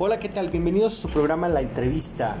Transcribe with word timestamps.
Hola, 0.00 0.20
¿qué 0.20 0.28
tal? 0.28 0.48
Bienvenidos 0.48 0.92
a 0.92 0.96
su 0.96 1.08
programa 1.08 1.48
La 1.48 1.60
Entrevista 1.60 2.36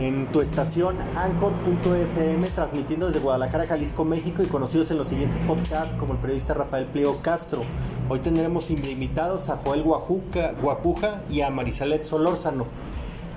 en 0.00 0.26
tu 0.32 0.40
estación 0.40 0.96
anchor.fm 1.14 2.44
transmitiendo 2.48 3.06
desde 3.06 3.20
Guadalajara, 3.20 3.68
Jalisco, 3.68 4.04
México 4.04 4.42
y 4.42 4.46
conocidos 4.46 4.90
en 4.90 4.98
los 4.98 5.06
siguientes 5.06 5.40
podcasts 5.42 5.94
como 5.94 6.14
el 6.14 6.18
periodista 6.18 6.52
Rafael 6.52 6.86
Pliego 6.86 7.20
Castro. 7.22 7.62
Hoy 8.08 8.18
tendremos 8.18 8.72
invitados 8.72 9.50
a 9.50 9.58
Joel 9.58 9.84
Guajuca, 9.84 11.22
y 11.30 11.42
a 11.42 11.50
Marisalet 11.50 12.04
Solórzano, 12.04 12.66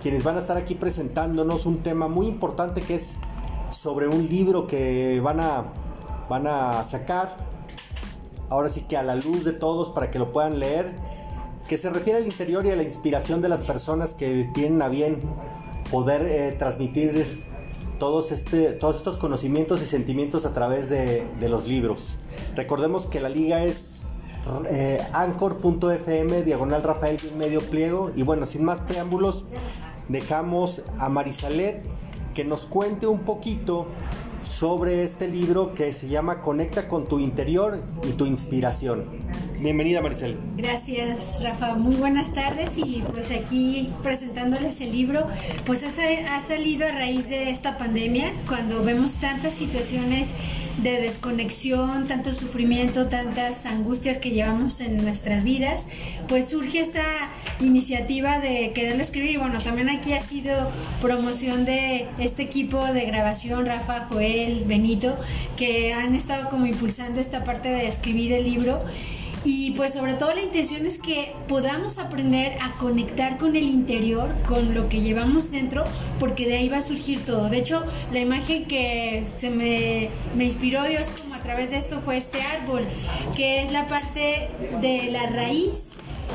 quienes 0.02 0.24
van 0.24 0.38
a 0.38 0.40
estar 0.40 0.58
aquí 0.58 0.74
presentándonos 0.74 1.68
un 1.68 1.84
tema 1.84 2.08
muy 2.08 2.26
importante 2.26 2.82
que 2.82 2.96
es 2.96 3.18
sobre 3.70 4.08
un 4.08 4.28
libro 4.28 4.66
que 4.66 5.20
van 5.24 5.42
a, 5.42 5.66
van 6.28 6.48
a 6.48 6.84
sacar, 6.84 7.36
ahora 8.50 8.70
sí 8.70 8.82
que 8.90 8.98
a 8.98 9.04
la 9.04 9.16
luz 9.16 9.44
de 9.46 9.54
todos 9.54 9.92
para 9.92 10.10
que 10.10 10.18
lo 10.18 10.32
puedan 10.32 10.58
leer 10.58 10.92
que 11.68 11.78
se 11.78 11.90
refiere 11.90 12.20
al 12.20 12.26
interior 12.26 12.66
y 12.66 12.70
a 12.70 12.76
la 12.76 12.84
inspiración 12.84 13.42
de 13.42 13.50
las 13.50 13.62
personas 13.62 14.14
que 14.14 14.50
tienen 14.54 14.82
a 14.82 14.90
bien 14.90 15.18
poder 15.92 16.26
eh, 16.26 16.56
transmitir 16.58 17.26
todos, 18.00 18.32
este, 18.32 18.72
todos 18.72 18.98
estos 18.98 19.18
conocimientos 19.18 19.82
y 19.82 19.86
sentimientos 19.86 20.46
a 20.46 20.54
través 20.54 20.90
de, 20.90 21.26
los 21.48 21.68
libros. 21.68 22.18
Recordemos 22.56 23.06
que 23.08 23.20
la 23.20 23.30
liga 23.30 23.64
es 23.64 24.04
eh, 24.70 25.02
anchor.fm, 25.14 26.44
diagonal 26.44 26.84
Rafael 26.84 27.18
medio 27.38 27.62
pliego. 27.62 28.12
Y 28.16 28.24
bueno, 28.24 28.46
sin 28.46 28.64
más 28.64 28.82
preámbulos, 28.82 29.46
dejamos 30.08 30.82
a 31.00 31.10
Marisalet 31.10 31.82
que 32.34 32.44
nos 32.44 32.66
cuente 32.66 33.08
un 33.08 33.22
poquito 33.22 33.88
sobre 34.44 35.04
este 35.04 35.28
libro 35.28 35.74
que 35.74 35.92
se 35.92 36.08
llama 36.08 36.40
Conecta 36.40 36.88
con 36.88 37.08
tu 37.08 37.20
interior 37.20 37.80
y 38.08 38.12
tu 38.12 38.26
inspiración. 38.26 39.06
Bienvenida 39.60 40.02
Maricel. 40.04 40.38
Gracias 40.56 41.42
Rafa, 41.42 41.74
muy 41.74 41.96
buenas 41.96 42.32
tardes 42.36 42.78
y 42.78 43.04
pues 43.12 43.32
aquí 43.32 43.90
presentándoles 44.04 44.82
el 44.82 44.92
libro, 44.92 45.26
pues 45.66 45.84
ha, 45.84 46.40
salido 46.40 46.86
a 46.88 46.92
raíz 46.92 47.28
de 47.28 47.50
esta 47.50 47.80
pandemia, 47.80 48.32
cuando 48.48 48.84
vemos 48.84 49.16
tantas 49.16 49.56
situaciones 49.56 50.36
de 50.84 51.02
desconexión, 51.02 52.08
tanto 52.08 52.34
sufrimiento, 52.34 53.08
tantas 53.08 53.66
angustias 53.66 54.20
que 54.20 54.30
llevamos 54.30 54.80
en 54.80 54.98
nuestras 54.98 55.44
vidas, 55.44 55.88
pues 56.28 56.50
surge 56.50 56.80
esta 56.80 57.04
iniciativa 57.60 58.40
de 58.40 58.74
quererlo 58.74 59.02
escribir 59.02 59.32
y 59.32 59.38
bueno, 59.38 59.58
también 59.58 59.90
aquí 59.90 60.14
ha 60.14 60.22
sido 60.22 60.54
promoción 61.02 61.66
de 61.66 62.06
este 62.20 62.44
equipo 62.44 62.86
de 62.86 63.06
grabación, 63.06 63.66
Rafa, 63.66 64.06
Joel, 64.08 64.66
Benito, 64.68 65.18
que 65.58 65.94
han 65.94 66.14
estado 66.14 66.48
como 66.50 66.68
impulsando 66.68 67.20
esta 67.20 67.44
parte 67.44 67.70
de 67.70 67.88
escribir 67.88 68.34
el 68.34 68.44
libro. 68.44 68.84
Y 69.44 69.72
pues 69.72 69.94
sobre 69.94 70.14
todo 70.14 70.34
la 70.34 70.42
intención 70.42 70.86
es 70.86 70.98
que 70.98 71.34
podamos 71.48 72.00
aprender 72.00 72.58
a 72.62 72.78
conectar 72.78 73.38
con 73.38 73.56
el 73.56 73.64
interior, 73.64 74.34
con 74.48 74.74
lo 74.74 74.90
que 74.90 75.02
llevamos 75.02 75.52
dentro, 75.52 75.84
porque 76.20 76.48
de 76.48 76.58
ahí 76.58 76.70
va 76.70 76.78
a 76.78 76.82
surgir 76.82 77.24
todo. 77.24 77.50
De 77.50 77.58
hecho, 77.58 77.84
la 78.12 78.20
imagen 78.20 78.66
que 78.66 79.26
se 79.36 79.50
me, 79.50 80.10
me 80.36 80.46
inspiró 80.46 80.84
Dios 80.84 81.12
como 81.22 81.36
a 81.36 81.40
través 81.40 81.72
de 81.72 81.78
esto 81.78 82.02
fue 82.02 82.18
este 82.18 82.42
árbol, 82.42 82.82
que 83.36 83.64
es 83.64 83.72
la 83.72 83.88
parte 83.88 84.50
de 84.82 85.12
la 85.12 85.28
raíz 85.30 85.92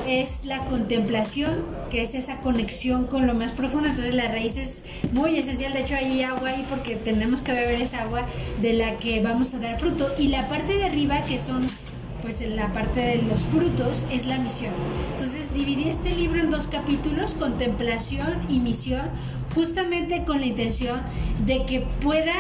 es 0.07 0.45
la 0.45 0.59
contemplación, 0.67 1.65
que 1.91 2.03
es 2.03 2.15
esa 2.15 2.39
conexión 2.41 3.07
con 3.07 3.27
lo 3.27 3.35
más 3.35 3.53
profundo. 3.53 3.89
Entonces 3.89 4.15
la 4.15 4.29
raíz 4.29 4.57
es 4.57 4.83
muy 5.13 5.39
esencial. 5.39 5.73
De 5.73 5.81
hecho 5.81 5.95
hay 5.95 6.23
agua 6.23 6.51
ahí 6.51 6.67
porque 6.69 6.97
tenemos 6.97 7.41
que 7.41 7.53
beber 7.53 7.81
esa 7.81 8.03
agua 8.03 8.23
de 8.61 8.73
la 8.73 8.99
que 8.99 9.23
vamos 9.23 9.55
a 9.55 9.59
dar 9.59 9.79
fruto. 9.79 10.09
Y 10.19 10.29
la 10.29 10.49
parte 10.49 10.77
de 10.77 10.85
arriba, 10.85 11.25
que 11.27 11.39
son 11.39 11.65
pues 12.23 12.41
en 12.41 12.57
la 12.57 12.69
parte 12.69 13.01
de 13.01 13.23
los 13.23 13.43
frutos 13.43 14.05
es 14.11 14.27
la 14.27 14.39
misión. 14.39 14.73
Entonces 15.15 15.53
dividí 15.53 15.89
este 15.89 16.15
libro 16.15 16.41
en 16.41 16.51
dos 16.51 16.69
capítulos, 16.69 17.35
contemplación 17.35 18.41
y 18.49 18.61
misión, 18.61 19.03
justamente 19.55 20.25
con 20.25 20.41
la 20.41 20.47
intención 20.47 21.01
de 21.45 21.67
que 21.67 21.81
pueda 22.01 22.33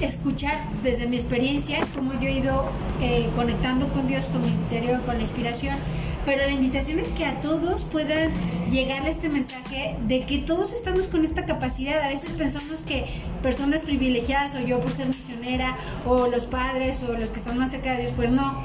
escuchar 0.00 0.58
desde 0.82 1.06
mi 1.06 1.16
experiencia 1.16 1.86
cómo 1.94 2.12
yo 2.14 2.28
he 2.28 2.38
ido 2.38 2.64
eh, 3.00 3.28
conectando 3.34 3.88
con 3.88 4.06
Dios, 4.06 4.26
con 4.26 4.42
mi 4.42 4.48
interior, 4.48 5.00
con 5.02 5.16
la 5.16 5.22
inspiración. 5.22 5.76
Pero 6.24 6.44
la 6.44 6.52
invitación 6.52 7.00
es 7.00 7.08
que 7.08 7.24
a 7.24 7.40
todos 7.40 7.82
puedan 7.82 8.30
llegar 8.70 9.02
a 9.02 9.08
este 9.08 9.28
mensaje 9.28 9.96
de 10.06 10.20
que 10.20 10.38
todos 10.38 10.72
estamos 10.72 11.08
con 11.08 11.24
esta 11.24 11.46
capacidad. 11.46 12.00
A 12.00 12.08
veces 12.08 12.30
pensamos 12.30 12.80
que 12.82 13.06
personas 13.42 13.82
privilegiadas 13.82 14.54
o 14.54 14.60
yo 14.60 14.78
por 14.78 14.92
ser 14.92 15.08
misionera 15.08 15.76
o 16.06 16.28
los 16.28 16.44
padres 16.44 17.02
o 17.02 17.12
los 17.14 17.30
que 17.30 17.38
están 17.38 17.58
más 17.58 17.72
cerca 17.72 17.92
de 17.92 18.02
Dios, 18.02 18.12
pues 18.14 18.30
no 18.30 18.62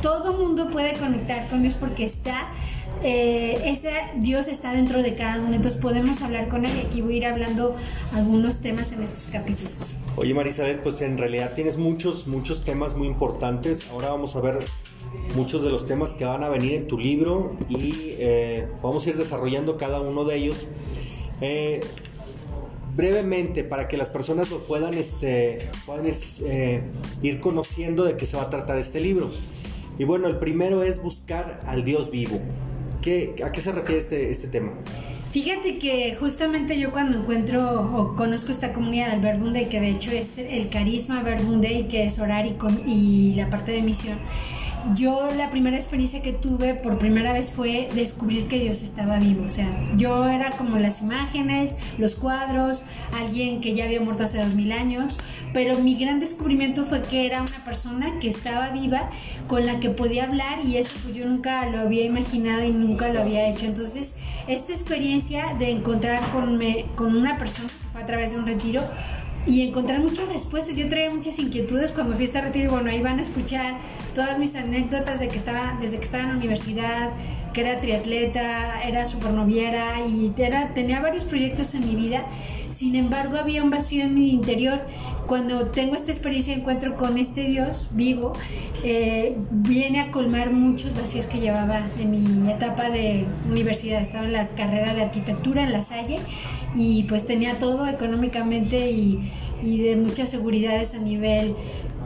todo 0.00 0.32
mundo 0.32 0.70
puede 0.70 0.94
conectar 0.94 1.48
con 1.48 1.62
Dios 1.62 1.74
porque 1.74 2.04
está, 2.04 2.48
eh, 3.02 3.60
ese 3.64 3.92
Dios 4.16 4.48
está 4.48 4.72
dentro 4.72 5.02
de 5.02 5.14
cada 5.14 5.40
uno, 5.40 5.54
entonces 5.54 5.80
podemos 5.80 6.22
hablar 6.22 6.48
con 6.48 6.64
Él 6.64 6.72
y 6.76 6.86
aquí 6.86 7.00
voy 7.00 7.14
a 7.14 7.16
ir 7.16 7.26
hablando 7.26 7.76
algunos 8.14 8.60
temas 8.60 8.92
en 8.92 9.02
estos 9.02 9.28
capítulos. 9.28 9.96
Oye 10.16 10.34
Marisabel, 10.34 10.80
pues 10.80 11.00
en 11.00 11.18
realidad 11.18 11.52
tienes 11.54 11.78
muchos, 11.78 12.26
muchos 12.26 12.64
temas 12.64 12.96
muy 12.96 13.08
importantes, 13.08 13.88
ahora 13.90 14.10
vamos 14.10 14.36
a 14.36 14.40
ver 14.40 14.58
muchos 15.34 15.62
de 15.62 15.70
los 15.70 15.86
temas 15.86 16.12
que 16.14 16.24
van 16.24 16.42
a 16.42 16.48
venir 16.48 16.74
en 16.74 16.86
tu 16.86 16.98
libro 16.98 17.56
y 17.68 18.14
eh, 18.18 18.68
vamos 18.82 19.06
a 19.06 19.10
ir 19.10 19.16
desarrollando 19.16 19.76
cada 19.76 20.00
uno 20.00 20.24
de 20.24 20.36
ellos. 20.36 20.68
Eh, 21.40 21.80
brevemente 22.96 23.62
para 23.62 23.86
que 23.86 23.96
las 23.96 24.10
personas 24.10 24.50
lo 24.50 24.58
puedan, 24.58 24.94
este, 24.94 25.60
puedan 25.86 26.04
ir 27.22 27.38
conociendo 27.38 28.02
de 28.02 28.16
qué 28.16 28.26
se 28.26 28.36
va 28.36 28.42
a 28.44 28.50
tratar 28.50 28.76
este 28.76 28.98
libro. 28.98 29.30
Y 29.98 30.04
bueno, 30.04 30.28
el 30.28 30.38
primero 30.38 30.82
es 30.82 31.02
buscar 31.02 31.60
al 31.66 31.84
Dios 31.84 32.10
vivo. 32.10 32.40
¿Qué, 33.02 33.34
¿A 33.44 33.52
qué 33.52 33.60
se 33.60 33.72
refiere 33.72 34.00
este, 34.00 34.30
este 34.30 34.48
tema? 34.48 34.72
Fíjate 35.32 35.78
que 35.78 36.16
justamente 36.18 36.80
yo 36.80 36.90
cuando 36.90 37.18
encuentro 37.18 37.82
o 37.94 38.16
conozco 38.16 38.50
esta 38.50 38.72
comunidad 38.72 39.10
del 39.10 39.20
Verbunde, 39.20 39.68
que 39.68 39.80
de 39.80 39.90
hecho 39.90 40.10
es 40.10 40.38
el 40.38 40.70
carisma 40.70 41.22
Verbunde 41.22 41.72
y 41.72 41.84
que 41.84 42.04
es 42.04 42.18
orar 42.18 42.46
y, 42.46 42.56
y 42.86 43.34
la 43.34 43.50
parte 43.50 43.72
de 43.72 43.82
misión, 43.82 44.18
yo 44.94 45.30
la 45.36 45.50
primera 45.50 45.76
experiencia 45.76 46.22
que 46.22 46.32
tuve 46.32 46.74
por 46.74 46.98
primera 46.98 47.32
vez 47.32 47.52
fue 47.52 47.88
descubrir 47.94 48.48
que 48.48 48.58
Dios 48.58 48.82
estaba 48.82 49.18
vivo. 49.18 49.44
O 49.44 49.48
sea, 49.48 49.68
yo 49.96 50.28
era 50.28 50.50
como 50.50 50.78
las 50.78 51.02
imágenes, 51.02 51.76
los 51.98 52.14
cuadros, 52.14 52.84
alguien 53.18 53.60
que 53.60 53.74
ya 53.74 53.84
había 53.84 54.00
muerto 54.00 54.24
hace 54.24 54.42
dos 54.42 54.54
mil 54.54 54.72
años, 54.72 55.18
pero 55.52 55.78
mi 55.78 55.96
gran 55.96 56.20
descubrimiento 56.20 56.84
fue 56.84 57.02
que 57.02 57.26
era 57.26 57.40
una 57.40 57.64
persona 57.64 58.18
que 58.20 58.28
estaba 58.28 58.70
viva, 58.70 59.10
con 59.46 59.66
la 59.66 59.80
que 59.80 59.90
podía 59.90 60.24
hablar 60.24 60.64
y 60.64 60.76
eso 60.76 60.98
pues 61.02 61.14
yo 61.14 61.26
nunca 61.26 61.66
lo 61.66 61.80
había 61.80 62.04
imaginado 62.04 62.64
y 62.64 62.72
nunca 62.72 63.12
lo 63.12 63.20
había 63.20 63.48
hecho. 63.48 63.66
Entonces, 63.66 64.14
esta 64.46 64.72
experiencia 64.72 65.54
de 65.58 65.70
encontrar 65.70 66.30
con, 66.30 66.60
con 66.94 67.16
una 67.16 67.38
persona, 67.38 67.68
a 67.94 68.06
través 68.06 68.32
de 68.32 68.38
un 68.38 68.46
retiro, 68.46 68.82
y 69.48 69.62
encontrar 69.62 70.00
muchas 70.00 70.28
respuestas. 70.28 70.76
Yo 70.76 70.88
traía 70.88 71.10
muchas 71.10 71.38
inquietudes 71.38 71.90
cuando 71.90 72.14
fui 72.14 72.24
a 72.24 72.26
este 72.26 72.40
retiro 72.40 72.66
y 72.66 72.68
bueno, 72.68 72.90
ahí 72.90 73.00
van 73.00 73.18
a 73.18 73.22
escuchar 73.22 73.78
todas 74.14 74.38
mis 74.38 74.54
anécdotas 74.54 75.20
de 75.20 75.28
que 75.28 75.36
estaba, 75.36 75.78
desde 75.80 75.98
que 75.98 76.04
estaba 76.04 76.24
en 76.24 76.30
la 76.30 76.36
universidad, 76.36 77.10
que 77.54 77.62
era 77.62 77.80
triatleta, 77.80 78.82
era 78.82 79.04
supernoviera 79.06 80.06
y 80.06 80.32
era, 80.36 80.74
tenía 80.74 81.00
varios 81.00 81.24
proyectos 81.24 81.74
en 81.74 81.86
mi 81.86 81.96
vida. 81.96 82.26
Sin 82.70 82.94
embargo, 82.94 83.38
había 83.38 83.62
un 83.62 83.70
vacío 83.70 84.04
en 84.04 84.14
mi 84.14 84.30
interior. 84.30 84.80
Cuando 85.28 85.66
tengo 85.66 85.94
esta 85.94 86.10
experiencia 86.10 86.54
de 86.54 86.60
encuentro 86.60 86.96
con 86.96 87.18
este 87.18 87.42
Dios 87.42 87.90
vivo, 87.92 88.32
eh, 88.82 89.36
viene 89.50 90.00
a 90.00 90.10
colmar 90.10 90.52
muchos 90.52 90.96
vacíos 90.96 91.26
que 91.26 91.38
llevaba 91.38 91.86
en 92.00 92.44
mi 92.44 92.50
etapa 92.50 92.88
de 92.88 93.26
universidad. 93.46 94.00
Estaba 94.00 94.24
en 94.24 94.32
la 94.32 94.48
carrera 94.48 94.94
de 94.94 95.02
arquitectura 95.02 95.64
en 95.64 95.72
La 95.72 95.82
Salle 95.82 96.18
y 96.74 97.02
pues 97.04 97.26
tenía 97.26 97.58
todo 97.58 97.86
económicamente 97.86 98.90
y, 98.90 99.30
y 99.62 99.82
de 99.82 99.96
muchas 99.96 100.30
seguridades 100.30 100.94
a 100.94 100.98
nivel 100.98 101.54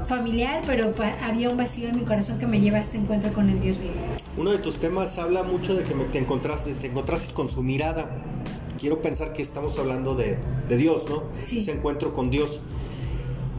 familiar, 0.09 0.61
pero 0.67 0.93
había 1.23 1.49
un 1.49 1.57
vacío 1.57 1.91
en 1.91 2.01
mi 2.01 2.03
corazón 2.03 2.41
que 2.41 2.49
me 2.49 2.61
lleva 2.61 2.79
a 2.79 2.81
este 2.81 2.99
encuentro 2.99 3.33
con 3.33 3.49
el 3.49 3.61
Dios 3.61 3.79
vivo. 3.79 3.95
Uno 4.37 4.51
de 4.51 4.59
tus 4.59 4.81
temas 4.81 5.19
habla 5.19 5.45
mucho 5.45 5.77
de 5.77 5.85
que 5.85 5.95
te 5.95 6.19
encontraste, 6.19 6.75
te 6.75 6.89
encontraste 6.89 7.33
con 7.35 7.49
su 7.49 7.63
mirada. 7.63 8.11
Quiero 8.81 9.01
pensar 9.01 9.33
que 9.33 9.43
estamos 9.43 9.79
hablando 9.79 10.17
de, 10.17 10.39
de 10.69 10.77
Dios, 10.77 11.05
¿no? 11.09 11.23
Sí. 11.45 11.59
Ese 11.59 11.71
encuentro 11.71 12.15
con 12.15 12.29
Dios. 12.31 12.61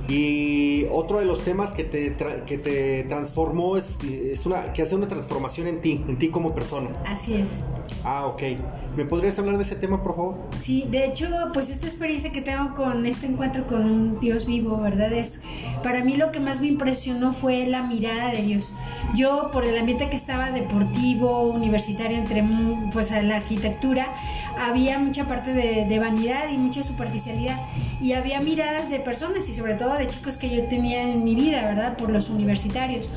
Y 0.07 0.85
otro 0.91 1.19
de 1.19 1.25
los 1.25 1.43
temas 1.43 1.73
que 1.73 1.85
te, 1.85 2.15
que 2.45 2.57
te 2.57 3.03
transformó 3.05 3.77
es, 3.77 3.95
es, 4.03 4.45
una, 4.45 4.73
que 4.73 4.81
hace 4.81 4.95
una 4.95 5.07
transformación 5.07 5.67
en 5.67 5.79
ti, 5.79 6.03
en 6.07 6.17
ti 6.17 6.29
como 6.29 6.53
persona. 6.53 6.89
Así 7.07 7.35
es. 7.35 7.61
Ah, 8.03 8.25
ok. 8.27 8.41
¿Me 8.97 9.05
podrías 9.05 9.39
hablar 9.39 9.57
de 9.57 9.63
ese 9.63 9.75
tema, 9.75 10.03
por 10.03 10.15
favor? 10.15 10.35
Sí, 10.59 10.85
de 10.89 11.05
hecho, 11.05 11.27
pues 11.53 11.69
esta 11.69 11.87
experiencia 11.87 12.31
que 12.31 12.41
tengo 12.41 12.73
con 12.75 13.05
este 13.05 13.27
encuentro 13.27 13.65
con 13.65 13.85
un 13.85 14.19
Dios 14.19 14.45
vivo, 14.45 14.77
¿verdad? 14.81 15.11
Es, 15.13 15.41
para 15.83 16.03
mí 16.03 16.17
lo 16.17 16.31
que 16.31 16.39
más 16.41 16.59
me 16.59 16.67
impresionó 16.67 17.33
fue 17.33 17.65
la 17.65 17.83
mirada 17.83 18.31
de 18.31 18.41
Dios. 18.41 18.75
Yo, 19.15 19.51
por 19.51 19.63
el 19.63 19.77
ambiente 19.77 20.09
que 20.09 20.17
estaba 20.17 20.51
deportivo, 20.51 21.43
universitario, 21.43 22.17
entre 22.17 22.43
pues 22.91 23.11
la 23.11 23.37
arquitectura, 23.37 24.13
había 24.59 24.99
mucha 24.99 25.27
parte 25.27 25.53
de, 25.53 25.85
de 25.85 25.99
vanidad 25.99 26.49
y 26.51 26.57
mucha 26.57 26.83
superficialidad. 26.83 27.61
Y 28.01 28.13
había 28.13 28.41
miradas 28.41 28.89
de 28.89 28.99
personas 28.99 29.47
y 29.47 29.53
sobre 29.53 29.75
todo 29.75 29.92
de 29.97 30.07
chicos 30.07 30.37
que 30.37 30.55
yo 30.55 30.63
tenía 30.67 31.01
en 31.03 31.23
mi 31.23 31.35
vida, 31.35 31.63
¿verdad? 31.63 31.97
Por 31.97 32.09
los 32.09 32.29
universitarios. 32.29 33.09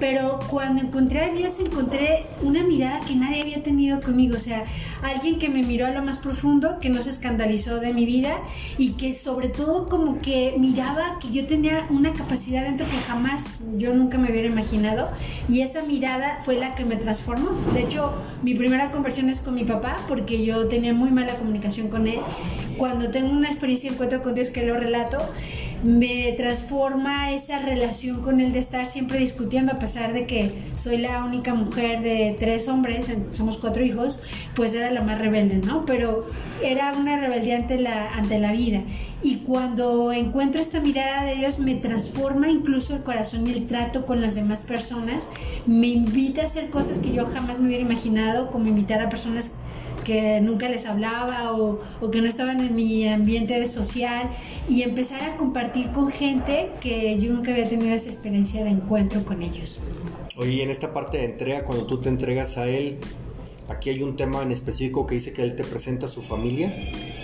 pero 0.00 0.40
cuando 0.50 0.82
encontré 0.82 1.20
a 1.20 1.32
Dios 1.32 1.60
encontré 1.60 2.26
una 2.42 2.62
mirada 2.64 3.00
que 3.06 3.14
nadie 3.14 3.42
había 3.42 3.62
tenido 3.62 4.00
conmigo, 4.00 4.36
o 4.36 4.38
sea, 4.38 4.64
alguien 5.02 5.38
que 5.38 5.48
me 5.48 5.62
miró 5.62 5.86
a 5.86 5.90
lo 5.90 6.02
más 6.02 6.18
profundo, 6.18 6.78
que 6.80 6.90
no 6.90 7.00
se 7.00 7.10
escandalizó 7.10 7.78
de 7.78 7.92
mi 7.92 8.04
vida 8.04 8.36
y 8.76 8.92
que 8.92 9.12
sobre 9.12 9.48
todo 9.48 9.88
como 9.88 10.20
que 10.20 10.56
miraba 10.58 11.18
que 11.20 11.30
yo 11.30 11.46
tenía 11.46 11.86
una 11.90 12.12
capacidad 12.12 12.64
dentro 12.64 12.86
que 12.86 12.96
jamás 12.98 13.54
yo 13.78 13.94
nunca 13.94 14.18
me 14.18 14.30
hubiera 14.30 14.48
imaginado 14.48 15.08
y 15.48 15.60
esa 15.60 15.82
mirada 15.84 16.40
fue 16.44 16.56
la 16.56 16.74
que 16.74 16.84
me 16.84 16.96
transformó. 16.96 17.50
De 17.72 17.82
hecho, 17.82 18.12
mi 18.42 18.54
primera 18.54 18.90
conversión 18.90 19.30
es 19.30 19.40
con 19.40 19.54
mi 19.54 19.64
papá 19.64 19.98
porque 20.08 20.44
yo 20.44 20.66
tenía 20.68 20.92
muy 20.92 21.10
mala 21.10 21.36
comunicación 21.36 21.88
con 21.88 22.08
él. 22.08 22.18
Cuando 22.76 23.10
tengo 23.10 23.30
una 23.30 23.48
experiencia 23.48 23.88
de 23.88 23.94
encuentro 23.94 24.22
con 24.22 24.34
Dios 24.34 24.50
que 24.50 24.66
lo 24.66 24.74
relato, 24.74 25.18
me 25.84 26.32
transforma 26.32 27.30
esa 27.32 27.58
relación 27.58 28.22
con 28.22 28.40
él 28.40 28.52
de 28.52 28.58
estar 28.58 28.86
siempre 28.86 29.18
discutiendo, 29.18 29.72
a 29.72 29.78
pesar 29.78 30.14
de 30.14 30.26
que 30.26 30.50
soy 30.76 30.96
la 30.96 31.22
única 31.24 31.52
mujer 31.52 32.00
de 32.00 32.34
tres 32.40 32.68
hombres, 32.68 33.06
somos 33.32 33.58
cuatro 33.58 33.84
hijos, 33.84 34.22
pues 34.54 34.72
era 34.74 34.90
la 34.90 35.02
más 35.02 35.18
rebelde, 35.18 35.56
¿no? 35.56 35.84
Pero 35.84 36.26
era 36.62 36.94
una 36.94 37.20
rebeldía 37.20 37.56
ante 37.56 37.78
la, 37.78 38.14
ante 38.14 38.38
la 38.38 38.52
vida. 38.52 38.82
Y 39.22 39.36
cuando 39.38 40.12
encuentro 40.12 40.60
esta 40.60 40.80
mirada 40.80 41.24
de 41.24 41.36
Dios, 41.36 41.58
me 41.58 41.74
transforma 41.74 42.48
incluso 42.48 42.96
el 42.96 43.02
corazón 43.02 43.46
y 43.46 43.52
el 43.52 43.66
trato 43.66 44.06
con 44.06 44.22
las 44.22 44.34
demás 44.34 44.64
personas, 44.64 45.28
me 45.66 45.88
invita 45.88 46.42
a 46.42 46.44
hacer 46.46 46.70
cosas 46.70 46.98
que 46.98 47.12
yo 47.12 47.26
jamás 47.26 47.58
me 47.58 47.68
hubiera 47.68 47.82
imaginado, 47.82 48.50
como 48.50 48.68
invitar 48.68 49.02
a 49.02 49.10
personas 49.10 49.52
que 50.04 50.40
nunca 50.40 50.68
les 50.68 50.86
hablaba 50.86 51.52
o, 51.52 51.80
que 52.10 52.20
no 52.20 52.28
estaban 52.28 52.60
en 52.60 52.74
mi 52.74 53.08
ambiente 53.08 53.66
social 53.66 54.28
y 54.68 54.82
empezar 54.82 55.22
a 55.22 55.36
compartir 55.36 55.90
con 55.92 56.10
gente 56.10 56.70
que 56.80 57.18
yo 57.18 57.32
nunca 57.32 57.52
había 57.52 57.68
tenido 57.68 57.94
esa 57.94 58.08
experiencia 58.08 58.62
de 58.62 58.70
encuentro 58.70 59.24
con 59.24 59.42
ellos. 59.42 59.80
Oye, 60.36 60.62
en 60.62 60.70
esta 60.70 60.92
parte 60.92 61.18
de 61.18 61.24
entrega, 61.24 61.64
cuando 61.64 61.86
tú 61.86 62.00
te 62.00 62.08
entregas 62.08 62.58
a 62.58 62.68
él, 62.68 62.98
aquí 63.68 63.90
hay 63.90 64.02
un 64.02 64.16
tema 64.16 64.42
en 64.42 64.52
específico 64.52 65.06
que 65.06 65.14
dice 65.14 65.32
que 65.32 65.42
él 65.42 65.56
te 65.56 65.64
presenta 65.64 66.06
a 66.06 66.08
su 66.08 66.22
familia. 66.22 66.74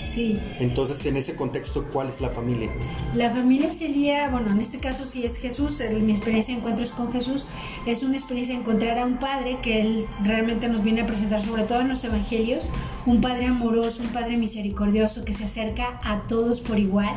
Sí. 0.07 0.39
Entonces, 0.59 1.05
en 1.07 1.17
ese 1.17 1.37
contexto, 1.37 1.85
¿cuál 1.93 2.09
es 2.09 2.21
la 2.21 2.31
familia? 2.31 2.71
La 3.15 3.31
familia 3.31 3.71
sería, 3.71 4.29
bueno, 4.29 4.51
en 4.51 4.61
este 4.61 4.79
caso 4.79 5.05
sí 5.05 5.25
es 5.25 5.37
Jesús, 5.37 5.83
mi 6.03 6.13
experiencia 6.13 6.55
de 6.55 6.61
encuentros 6.61 6.91
con 6.93 7.13
Jesús 7.13 7.47
es 7.87 8.03
una 8.03 8.17
experiencia 8.17 8.55
de 8.55 8.61
encontrar 8.61 8.99
a 8.99 9.07
un 9.07 9.19
padre 9.19 9.59
que 9.63 9.81
él 9.81 10.07
realmente 10.25 10.69
nos 10.69 10.83
viene 10.83 11.03
a 11.03 11.07
presentar, 11.07 11.41
sobre 11.41 11.65
todo 11.65 11.81
en 11.81 11.89
los 11.89 12.03
evangelios, 12.05 12.71
un 13.07 13.21
padre 13.21 13.47
amoroso, 13.47 14.03
un 14.03 14.11
padre 14.11 14.37
misericordioso 14.37 15.25
que 15.25 15.33
se 15.33 15.45
acerca 15.45 16.01
a 16.03 16.27
todos 16.27 16.61
por 16.61 16.79
igual 16.79 17.15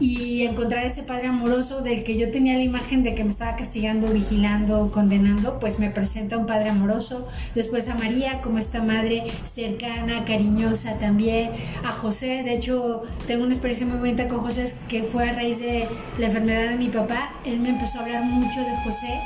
y 0.00 0.42
encontrar 0.42 0.84
ese 0.84 1.02
padre 1.02 1.28
amoroso 1.28 1.82
del 1.82 2.02
que 2.02 2.16
yo 2.16 2.30
tenía 2.30 2.54
la 2.54 2.62
imagen 2.62 3.02
de 3.02 3.14
que 3.14 3.22
me 3.22 3.30
estaba 3.30 3.54
castigando, 3.54 4.08
vigilando, 4.08 4.90
condenando, 4.90 5.60
pues 5.60 5.78
me 5.78 5.90
presenta 5.90 6.38
un 6.38 6.46
padre 6.46 6.70
amoroso, 6.70 7.28
después 7.54 7.88
a 7.88 7.94
María 7.94 8.40
como 8.40 8.58
esta 8.58 8.82
madre 8.82 9.24
cercana, 9.44 10.24
cariñosa 10.24 10.98
también, 10.98 11.50
a 11.84 11.92
José, 11.92 12.42
de 12.42 12.54
hecho 12.54 13.02
tengo 13.26 13.44
una 13.44 13.52
experiencia 13.52 13.86
muy 13.86 13.98
bonita 13.98 14.26
con 14.26 14.40
José 14.40 14.74
que 14.88 15.02
fue 15.02 15.28
a 15.28 15.34
raíz 15.34 15.60
de 15.60 15.86
la 16.18 16.26
enfermedad 16.26 16.70
de 16.70 16.76
mi 16.76 16.88
papá, 16.88 17.32
él 17.44 17.60
me 17.60 17.70
empezó 17.70 17.98
a 17.98 18.02
hablar 18.02 18.24
mucho 18.24 18.60
de 18.60 18.76
José 18.84 19.20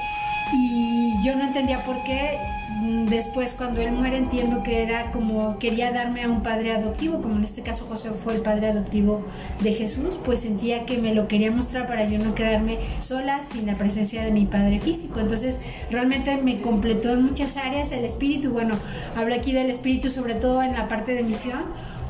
y 0.53 1.15
yo 1.25 1.37
no 1.37 1.44
entendía 1.44 1.82
por 1.85 2.03
qué. 2.05 2.38
Mm, 2.75 3.06
después, 3.06 3.55
cuando 3.55 3.81
él 3.81 3.93
muere, 3.93 4.19
entiendo 4.19 4.62
que 4.65 4.82
era 4.82 5.12
como 5.12 5.59
quería 5.59 5.93
darme 5.93 6.25
a 6.25 6.29
un 6.29 6.43
padre 6.43 6.73
adoptivo, 6.73 7.21
como 7.23 7.37
en 7.37 7.44
este 7.44 7.62
caso 7.62 7.87
José 7.87 8.11
fue 8.11 8.35
el 8.35 8.43
padre 8.43 8.69
adoptivo 8.69 9.23
de 9.61 9.73
Jesús, 9.73 10.19
pues 10.25 10.41
sentía 10.41 10.85
que 10.85 10.99
me 10.99 11.15
lo 11.15 11.29
quería 11.29 11.53
mostrar 11.53 11.87
para 11.87 12.05
yo 12.09 12.19
no 12.19 12.35
quedarme 12.35 12.79
sola 13.00 13.43
sin 13.43 13.67
la 13.67 13.75
presencia 13.75 14.25
de 14.25 14.32
mi 14.32 14.47
padre 14.47 14.81
físico. 14.81 15.21
Entonces, 15.21 15.61
realmente 15.91 16.37
me 16.38 16.61
completó 16.61 17.12
en 17.12 17.23
muchas 17.23 17.56
áreas 17.56 17.93
el 17.93 18.05
espíritu. 18.05 18.50
Bueno, 18.50 18.75
hablo 19.17 19.35
aquí 19.35 19.53
del 19.53 19.71
espíritu, 19.71 20.11
sobre 20.11 20.35
todo 20.35 20.62
en 20.62 20.73
la 20.73 20.88
parte 20.88 21.15
de 21.15 21.23
misión 21.23 21.62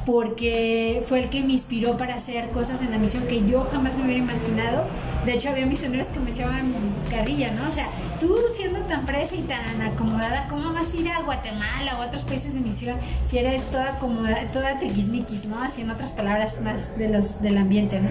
porque 0.07 1.03
fue 1.07 1.21
el 1.21 1.31
que 1.31 1.43
me 1.43 1.55
inspiró 1.55 1.97
para 1.97 2.15
hacer 2.15 2.51
cosas 2.51 2.83
en 2.83 2.91
la 2.91 2.99
misión 2.99 3.27
que 3.27 3.47
yo 3.47 3.67
jamás 3.73 3.97
me 3.97 4.05
hubiera 4.05 4.21
imaginado. 4.21 4.85
De 5.25 5.32
hecho, 5.32 5.49
había 5.49 5.67
misioneros 5.67 6.09
que 6.09 6.21
me 6.21 6.31
echaban 6.31 6.73
carrilla, 7.11 7.50
¿no? 7.53 7.69
O 7.69 7.73
sea, 7.73 7.87
tú 8.21 8.37
siendo 8.55 8.81
tan 8.81 9.06
fresa 9.06 9.37
y 9.37 9.43
tan 9.43 9.81
acomodada, 9.82 10.47
¿cómo 10.49 10.73
vas 10.73 10.93
a 10.93 10.97
ir 10.97 11.09
a 11.09 11.23
Guatemala 11.23 11.99
o 11.99 12.03
a 12.03 12.06
otros 12.06 12.25
países 12.25 12.55
de 12.55 12.61
misión 12.61 12.99
si 13.25 13.38
eres 13.38 13.62
toda 13.71 13.97
acomodada, 13.97 14.47
toda 14.49 14.79
tequismiquis, 14.79 15.47
¿no? 15.47 15.62
Así 15.62 15.81
en 15.81 15.91
otras 15.91 16.12
palabras 16.12 16.61
más 16.61 16.99
de 16.99 17.09
los, 17.09 17.41
del 17.41 17.56
ambiente, 17.56 18.00
¿no? 18.00 18.11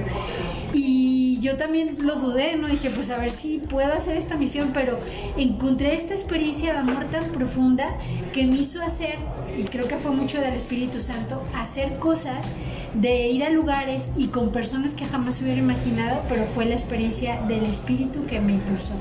Y 0.74 1.13
yo 1.44 1.58
también 1.58 1.98
lo 2.06 2.16
dudé, 2.16 2.56
¿no? 2.56 2.68
Dije, 2.68 2.90
pues 2.90 3.12
a 3.12 3.18
ver 3.18 3.30
si 3.30 3.60
puedo 3.60 3.94
hacer 3.94 4.16
esta 4.16 4.38
misión, 4.38 4.72
pero 4.74 4.98
encontré 5.38 5.96
esta 5.96 6.14
experiencia 6.14 6.72
de 6.72 6.80
amor 6.80 7.04
tan 7.12 7.26
profunda 7.32 7.98
que 8.34 8.48
me 8.48 8.56
hizo 8.56 8.82
hacer, 8.82 9.16
y 9.58 9.64
creo 9.64 9.88
que 9.88 9.98
fue 9.98 10.12
mucho 10.12 10.40
del 10.40 10.54
Espíritu 10.54 11.02
Santo, 11.02 11.44
hacer 11.54 11.98
cosas, 11.98 12.48
de 12.94 13.28
ir 13.28 13.44
a 13.44 13.50
lugares 13.50 14.12
y 14.16 14.28
con 14.28 14.52
personas 14.52 14.94
que 14.94 15.06
jamás 15.06 15.42
hubiera 15.42 15.60
imaginado, 15.60 16.22
pero 16.30 16.46
fue 16.46 16.66
la 16.66 16.76
experiencia 16.76 17.42
del 17.42 17.66
Espíritu 17.66 18.26
que 18.26 18.40
me 18.40 18.54
impulsó. 18.54 18.94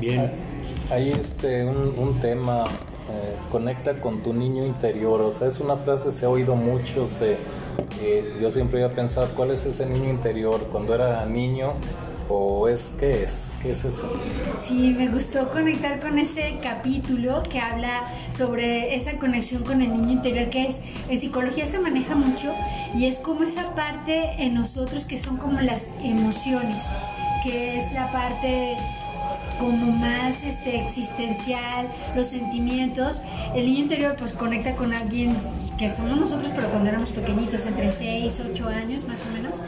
Bien. 0.00 0.30
Hay 0.90 1.10
este, 1.10 1.64
un, 1.64 2.20
tema, 2.20 2.64
eh, 2.66 3.36
conecta 3.50 3.98
con 3.98 4.22
tu 4.22 4.32
niño 4.32 4.64
interior, 4.64 5.20
o 5.20 5.32
sea, 5.32 5.48
es 5.48 5.58
una 5.58 5.76
frase, 5.76 6.12
se 6.12 6.26
ha 6.26 6.28
oído 6.28 6.54
mucho, 6.54 7.08
se 7.08 7.38
yo 8.40 8.50
siempre 8.50 8.80
iba 8.80 8.88
a 8.88 8.92
pensar 8.92 9.28
cuál 9.34 9.50
es 9.50 9.64
ese 9.66 9.86
niño 9.86 10.10
interior 10.10 10.60
cuando 10.70 10.94
era 10.94 11.24
niño 11.26 11.74
o 12.28 12.68
es 12.68 12.94
qué 12.98 13.22
es, 13.24 13.50
qué 13.62 13.70
es 13.70 13.84
eso. 13.84 14.10
Sí, 14.56 14.94
me 14.96 15.08
gustó 15.08 15.50
conectar 15.50 16.00
con 16.00 16.18
ese 16.18 16.58
capítulo 16.62 17.42
que 17.44 17.60
habla 17.60 18.02
sobre 18.30 18.94
esa 18.96 19.18
conexión 19.18 19.62
con 19.62 19.80
el 19.82 19.92
niño 19.92 20.12
interior 20.12 20.50
que 20.50 20.66
es 20.66 20.82
en 21.08 21.20
psicología 21.20 21.66
se 21.66 21.78
maneja 21.78 22.14
mucho 22.14 22.52
y 22.94 23.06
es 23.06 23.18
como 23.18 23.44
esa 23.44 23.74
parte 23.74 24.42
en 24.42 24.54
nosotros 24.54 25.04
que 25.04 25.18
son 25.18 25.36
como 25.36 25.60
las 25.60 25.90
emociones, 26.02 26.84
que 27.44 27.78
es 27.78 27.92
la 27.92 28.10
parte 28.10 28.76
como 29.58 29.92
más 29.92 30.44
este, 30.44 30.80
existencial, 30.80 31.88
los 32.14 32.28
sentimientos. 32.28 33.22
El 33.54 33.66
niño 33.66 33.80
interior 33.80 34.16
pues 34.18 34.32
conecta 34.32 34.76
con 34.76 34.92
alguien 34.92 35.36
que 35.78 35.90
somos 35.90 36.18
nosotros, 36.18 36.52
pero 36.54 36.68
cuando 36.68 36.88
éramos 36.88 37.10
pequeñitos, 37.10 37.66
entre 37.66 37.90
6, 37.90 38.42
8 38.52 38.68
años 38.68 39.06
más 39.06 39.22
o 39.28 39.32
menos. 39.32 39.62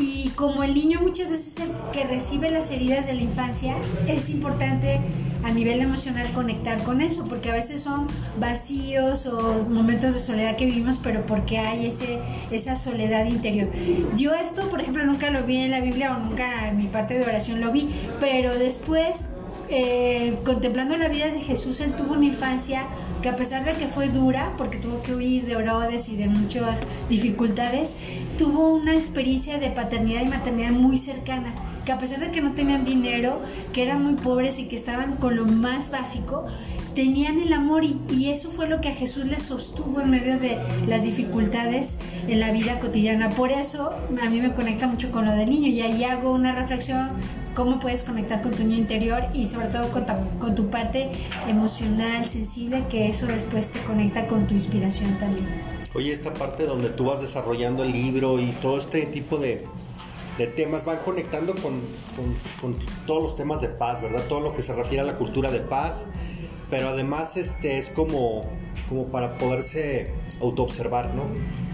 Y 0.00 0.30
como 0.30 0.62
el 0.64 0.74
niño 0.74 1.00
muchas 1.02 1.28
veces 1.28 1.58
es 1.58 1.60
el 1.60 1.72
que 1.92 2.04
recibe 2.04 2.50
las 2.50 2.70
heridas 2.70 3.06
de 3.06 3.14
la 3.14 3.20
infancia, 3.20 3.76
es 4.08 4.30
importante 4.30 4.98
a 5.42 5.50
nivel 5.50 5.80
emocional 5.80 6.32
conectar 6.32 6.82
con 6.82 7.00
eso, 7.00 7.24
porque 7.28 7.50
a 7.50 7.54
veces 7.54 7.82
son 7.82 8.06
vacíos 8.38 9.26
o 9.26 9.66
momentos 9.68 10.14
de 10.14 10.20
soledad 10.20 10.56
que 10.56 10.66
vivimos, 10.66 10.98
pero 11.02 11.24
porque 11.26 11.58
hay 11.58 11.86
ese, 11.86 12.18
esa 12.50 12.76
soledad 12.76 13.26
interior. 13.26 13.68
Yo 14.16 14.34
esto, 14.34 14.68
por 14.70 14.80
ejemplo, 14.80 15.04
nunca 15.04 15.30
lo 15.30 15.44
vi 15.44 15.58
en 15.58 15.70
la 15.70 15.80
Biblia 15.80 16.16
o 16.16 16.18
nunca 16.18 16.68
en 16.68 16.78
mi 16.78 16.86
parte 16.86 17.18
de 17.18 17.24
oración 17.24 17.60
lo 17.60 17.70
vi, 17.72 17.90
pero 18.20 18.58
después 18.58 19.30
eh, 19.70 20.36
contemplando 20.44 20.96
la 20.96 21.08
vida 21.08 21.30
de 21.30 21.40
Jesús, 21.40 21.80
él 21.80 21.92
tuvo 21.92 22.14
una 22.14 22.26
infancia 22.26 22.86
que 23.22 23.28
a 23.28 23.36
pesar 23.36 23.64
de 23.64 23.74
que 23.74 23.86
fue 23.86 24.08
dura, 24.08 24.52
porque 24.58 24.78
tuvo 24.78 25.02
que 25.02 25.14
huir 25.14 25.44
de 25.44 25.52
Herodes 25.52 26.08
y 26.08 26.16
de 26.16 26.26
muchas 26.26 26.80
dificultades, 27.08 27.94
tuvo 28.38 28.74
una 28.74 28.94
experiencia 28.94 29.58
de 29.58 29.70
paternidad 29.70 30.22
y 30.22 30.28
maternidad 30.28 30.70
muy 30.70 30.98
cercana 30.98 31.52
que 31.84 31.92
a 31.92 31.98
pesar 31.98 32.20
de 32.20 32.30
que 32.30 32.40
no 32.40 32.52
tenían 32.52 32.84
dinero, 32.84 33.40
que 33.72 33.82
eran 33.82 34.02
muy 34.02 34.14
pobres 34.14 34.58
y 34.58 34.68
que 34.68 34.76
estaban 34.76 35.16
con 35.16 35.36
lo 35.36 35.46
más 35.46 35.90
básico, 35.90 36.46
tenían 36.94 37.40
el 37.40 37.52
amor 37.52 37.84
y, 37.84 38.30
eso 38.30 38.50
fue 38.50 38.68
lo 38.68 38.80
que 38.80 38.88
a 38.88 38.94
Jesús 38.94 39.26
le 39.26 39.38
sostuvo 39.38 40.00
en 40.00 40.10
medio 40.10 40.38
de 40.38 40.58
las 40.86 41.02
dificultades 41.04 41.98
en 42.28 42.40
la 42.40 42.52
vida 42.52 42.78
cotidiana. 42.80 43.30
Por 43.30 43.50
eso 43.50 43.92
a 44.22 44.28
mí 44.28 44.40
me 44.40 44.52
conecta 44.52 44.86
mucho 44.86 45.10
con 45.10 45.24
lo 45.24 45.32
del 45.32 45.48
niño 45.48 45.68
y 45.68 45.80
ahí 45.80 46.04
hago 46.04 46.32
una 46.32 46.54
reflexión 46.54 47.10
cómo 47.54 47.80
puedes 47.80 48.02
conectar 48.02 48.42
con 48.42 48.52
tu 48.52 48.64
niño 48.64 48.78
interior 48.78 49.24
y 49.34 49.46
sobre 49.46 49.68
todo 49.68 49.88
con, 49.90 50.04
con 50.38 50.54
tu 50.54 50.70
parte 50.70 51.10
emocional, 51.48 52.24
sensible, 52.24 52.84
que 52.88 53.08
eso 53.08 53.26
después 53.26 53.70
te 53.70 53.80
conecta 53.80 54.26
con 54.26 54.46
tu 54.46 54.54
inspiración 54.54 55.14
también. 55.18 55.46
Oye, 55.94 56.12
esta 56.12 56.32
parte 56.32 56.66
donde 56.66 56.90
tú 56.90 57.06
vas 57.06 57.20
desarrollando 57.20 57.82
el 57.82 57.92
libro 57.92 58.38
y 58.38 58.46
todo 58.62 58.78
este 58.78 59.06
tipo 59.06 59.38
de, 59.38 59.66
de 60.38 60.46
temas 60.46 60.84
van 60.84 60.98
conectando 61.04 61.54
con, 61.54 61.80
con, 62.60 62.76
todos 63.06 63.22
los 63.22 63.36
temas 63.36 63.60
de 63.60 63.68
paz, 63.68 64.00
¿verdad? 64.00 64.22
Todo 64.28 64.40
lo 64.40 64.54
que 64.54 64.62
se 64.62 64.72
refiere 64.72 65.00
a 65.00 65.04
la 65.04 65.16
cultura 65.16 65.50
de 65.50 65.60
paz, 65.60 66.04
pero 66.70 66.88
además 66.88 67.36
este, 67.36 67.78
es 67.78 67.90
como, 67.90 68.44
como 68.88 69.08
para 69.08 69.36
poderse 69.36 70.14
autoobservar, 70.40 71.12
¿no? 71.14 71.24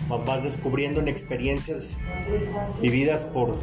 Vas 0.09 0.45
descubriendo 0.45 1.01
en 1.01 1.09
experiencias 1.09 1.97
vividas 2.81 3.25
por, 3.25 3.57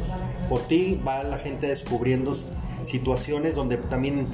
por 0.48 0.66
ti, 0.66 1.00
va 1.06 1.22
la 1.22 1.38
gente 1.38 1.66
descubriendo 1.66 2.36
situaciones 2.82 3.54
donde 3.54 3.78
también 3.78 4.26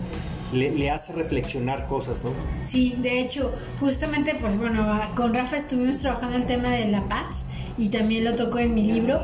le, 0.52 0.70
le, 0.70 0.90
hace 0.90 1.12
reflexionar 1.12 1.86
cosas, 1.86 2.24
¿no? 2.24 2.30
Sí, 2.64 2.96
de 2.98 3.20
hecho, 3.20 3.52
justamente, 3.78 4.34
pues 4.34 4.58
bueno, 4.58 4.84
con 5.14 5.34
Rafa 5.34 5.56
estuvimos 5.56 6.00
trabajando 6.00 6.36
el 6.36 6.46
tema 6.46 6.70
de 6.70 6.88
la 6.88 7.02
paz 7.08 7.44
y 7.78 7.88
también 7.88 8.24
lo 8.24 8.34
tocó 8.34 8.58
en 8.58 8.74
mi 8.74 8.82
libro. 8.82 9.20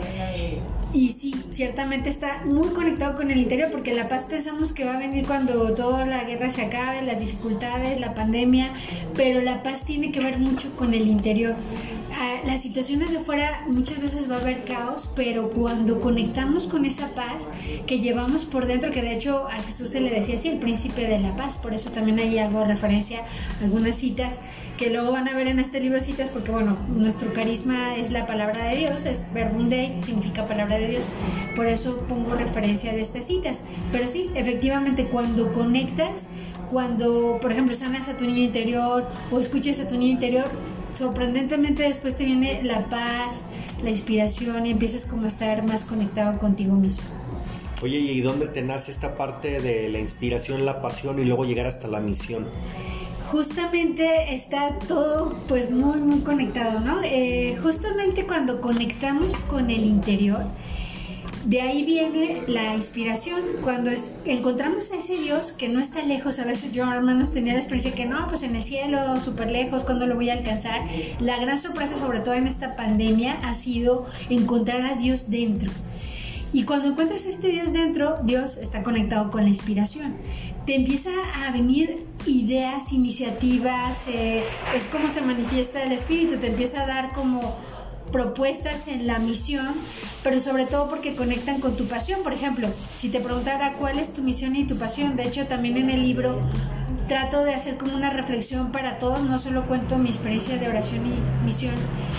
Y 0.93 1.11
sí, 1.11 1.35
ciertamente 1.51 2.09
está 2.09 2.43
muy 2.47 2.69
conectado 2.69 3.17
con 3.17 3.31
el 3.31 3.39
interior, 3.39 3.71
porque 3.71 3.93
la 3.93 4.09
paz 4.09 4.25
pensamos 4.25 4.73
que 4.73 4.85
va 4.85 4.95
a 4.95 4.99
venir 4.99 5.27
cuando 5.27 5.75
toda 5.75 6.07
la 6.07 6.25
guerra 6.25 6.51
se 6.51 6.63
acabe, 6.63 7.03
las 7.03 7.21
dificultades, 7.21 8.01
la 8.01 8.15
pandemia, 8.15 8.73
pero 9.15 9.43
la 9.43 9.63
paz 9.63 9.85
tiene 9.85 10.11
que 10.11 10.21
ver 10.21 10.39
mucho 10.39 10.75
con 10.77 10.95
el 10.95 11.07
interior. 11.07 11.55
Las 12.47 12.63
situaciones 12.63 13.11
de 13.11 13.19
fuera 13.19 13.65
muchas 13.67 14.01
veces 14.01 14.31
va 14.31 14.37
a 14.37 14.41
haber 14.41 14.65
caos, 14.65 15.11
pero 15.15 15.51
cuando 15.51 16.01
conectamos 16.01 16.67
con 16.67 16.85
esa 16.85 17.09
paz 17.15 17.49
que 17.87 17.99
llevamos 17.99 18.45
por 18.45 18.67
dentro, 18.67 18.91
que 18.91 19.03
de 19.03 19.13
hecho 19.13 19.49
a 19.49 19.63
Jesús 19.63 19.91
se 19.91 20.01
le 20.01 20.11
decía 20.11 20.37
así, 20.37 20.49
el 20.49 20.59
príncipe 20.59 21.07
de 21.07 21.19
la 21.19 21.37
paz, 21.37 21.59
por 21.59 21.75
eso 21.75 21.91
también 21.91 22.19
ahí 22.19 22.39
hago 22.39 22.65
referencia 22.65 23.21
a 23.61 23.65
algunas 23.65 23.97
citas 23.97 24.41
que 24.79 24.91
luego 24.91 25.13
van 25.13 25.29
a 25.29 25.35
ver 25.35 25.49
en 25.49 25.59
este 25.59 25.81
libro 25.81 26.01
citas, 26.01 26.29
porque 26.29 26.51
bueno, 26.51 26.77
nuestro 26.89 27.33
carisma 27.33 27.97
es 27.97 28.13
la 28.13 28.27
palabra 28.27 28.65
de 28.69 28.77
Dios, 28.77 29.07
es 29.07 29.33
verbum 29.33 29.69
dei, 29.69 30.01
significa 30.01 30.47
palabra 30.47 30.79
de 30.79 30.89
Dios, 30.89 31.09
por 31.57 31.67
eso 31.67 31.99
pongo 32.09 32.35
referencia 32.35 32.93
de 32.93 33.01
estas 33.01 33.27
citas. 33.27 33.63
Pero 33.93 34.09
sí, 34.09 34.31
efectivamente, 34.35 35.07
cuando 35.07 35.53
conectas, 35.53 36.29
cuando, 36.71 37.39
por 37.41 37.53
ejemplo, 37.53 37.75
sanas 37.75 38.09
a 38.09 38.17
tu 38.17 38.25
niño 38.25 38.43
interior 38.43 39.07
o 39.31 39.41
escuchas 39.41 39.81
a 39.81 39.89
tu 39.89 39.97
niño 39.97 40.13
interior, 40.13 40.51
sorprendentemente 40.97 41.85
después 41.85 42.17
te 42.17 42.25
viene 42.25 42.63
la 42.63 42.89
paz, 42.89 43.47
la 43.83 43.91
inspiración 43.91 44.67
y 44.67 44.73
empiezas 44.73 45.05
como 45.05 45.25
a 45.25 45.29
estar 45.29 45.65
más 45.65 45.85
conectado 45.85 46.39
contigo 46.39 46.75
mismo. 46.75 47.05
Oye, 47.83 47.99
¿y 47.99 48.21
dónde 48.23 48.47
te 48.47 48.63
nace 48.63 48.91
esta 48.91 49.17
parte 49.17 49.61
de 49.61 49.89
la 49.91 49.99
inspiración, 49.99 50.65
la 50.65 50.81
pasión 50.81 51.19
y 51.19 51.25
luego 51.25 51.45
llegar 51.45 51.67
hasta 51.67 51.89
la 51.89 52.01
misión? 52.01 52.47
justamente 53.31 54.33
está 54.35 54.79
todo 54.87 55.35
pues 55.49 55.71
muy 55.71 55.99
muy 55.99 56.21
conectado, 56.21 56.81
¿no? 56.81 57.01
Eh, 57.03 57.57
justamente 57.63 58.27
cuando 58.27 58.61
conectamos 58.61 59.35
con 59.49 59.71
el 59.71 59.85
interior, 59.85 60.45
de 61.47 61.61
ahí 61.61 61.85
viene 61.85 62.43
la 62.49 62.75
inspiración. 62.75 63.41
Cuando 63.63 63.91
encontramos 64.25 64.91
a 64.91 64.97
ese 64.97 65.17
Dios 65.17 65.53
que 65.53 65.69
no 65.69 65.81
está 65.81 66.03
lejos, 66.03 66.41
a 66.41 66.45
veces 66.45 66.73
yo, 66.73 66.91
hermanos, 66.91 67.33
tenía 67.33 67.53
la 67.53 67.61
experiencia 67.61 67.95
que 67.95 68.05
no, 68.05 68.27
pues 68.27 68.43
en 68.43 68.57
el 68.57 68.63
cielo, 68.63 69.21
súper 69.21 69.53
lejos, 69.53 69.85
¿cuándo 69.85 70.07
lo 70.07 70.17
voy 70.17 70.31
a 70.31 70.33
alcanzar? 70.33 70.83
La 71.21 71.39
gran 71.39 71.57
sorpresa, 71.57 71.97
sobre 71.97 72.19
todo 72.19 72.35
en 72.35 72.49
esta 72.49 72.75
pandemia, 72.75 73.39
ha 73.45 73.55
sido 73.55 74.07
encontrar 74.29 74.83
a 74.83 74.97
Dios 74.97 75.31
dentro. 75.31 75.71
Y 76.53 76.65
cuando 76.65 76.89
encuentras 76.89 77.27
a 77.27 77.31
este 77.31 77.49
Dios 77.49 77.73
dentro, 77.73 78.19
Dios 78.25 78.57
está 78.57 78.83
conectado 78.83 79.31
con 79.31 79.43
la 79.43 79.49
inspiración. 79.49 80.15
Te 80.65 80.75
empieza 80.75 81.11
a 81.45 81.53
venir 81.53 82.07
ideas, 82.27 82.93
iniciativas, 82.93 84.09
eh, 84.09 84.43
es 84.75 84.89
como 84.89 85.09
se 85.11 85.21
manifiesta 85.21 85.85
el 85.85 85.93
Espíritu, 85.93 86.39
te 86.39 86.49
empieza 86.49 86.83
a 86.83 86.87
dar 86.89 87.13
como 87.13 87.57
propuestas 88.17 88.89
en 88.89 89.07
la 89.07 89.19
misión, 89.19 89.69
pero 90.25 90.41
sobre 90.41 90.65
todo 90.65 90.89
porque 90.89 91.15
conectan 91.15 91.61
con 91.61 91.77
tu 91.77 91.85
pasión. 91.85 92.23
Por 92.23 92.33
ejemplo, 92.33 92.67
si 92.97 93.11
te 93.11 93.21
preguntara 93.21 93.75
cuál 93.75 93.99
es 93.99 94.15
tu 94.15 94.23
misión 94.23 94.57
y 94.57 94.65
tu 94.65 94.77
pasión, 94.77 95.17
de 95.17 95.25
hecho 95.25 95.47
también 95.47 95.77
en 95.77 95.91
el 95.91 96.01
libro 96.01 96.41
trato 97.09 97.45
de 97.45 97.55
hacer 97.55 97.77
como 97.77 97.95
una 97.95 98.09
reflexión 98.09 98.73
para 98.73 98.99
todos, 98.99 99.23
no 99.23 99.37
solo 99.37 99.67
cuento 99.67 99.99
mi 99.99 100.09
experiencia 100.09 100.57
de 100.57 100.67
oración 100.67 101.03
y 101.07 101.45
misión, 101.45 101.75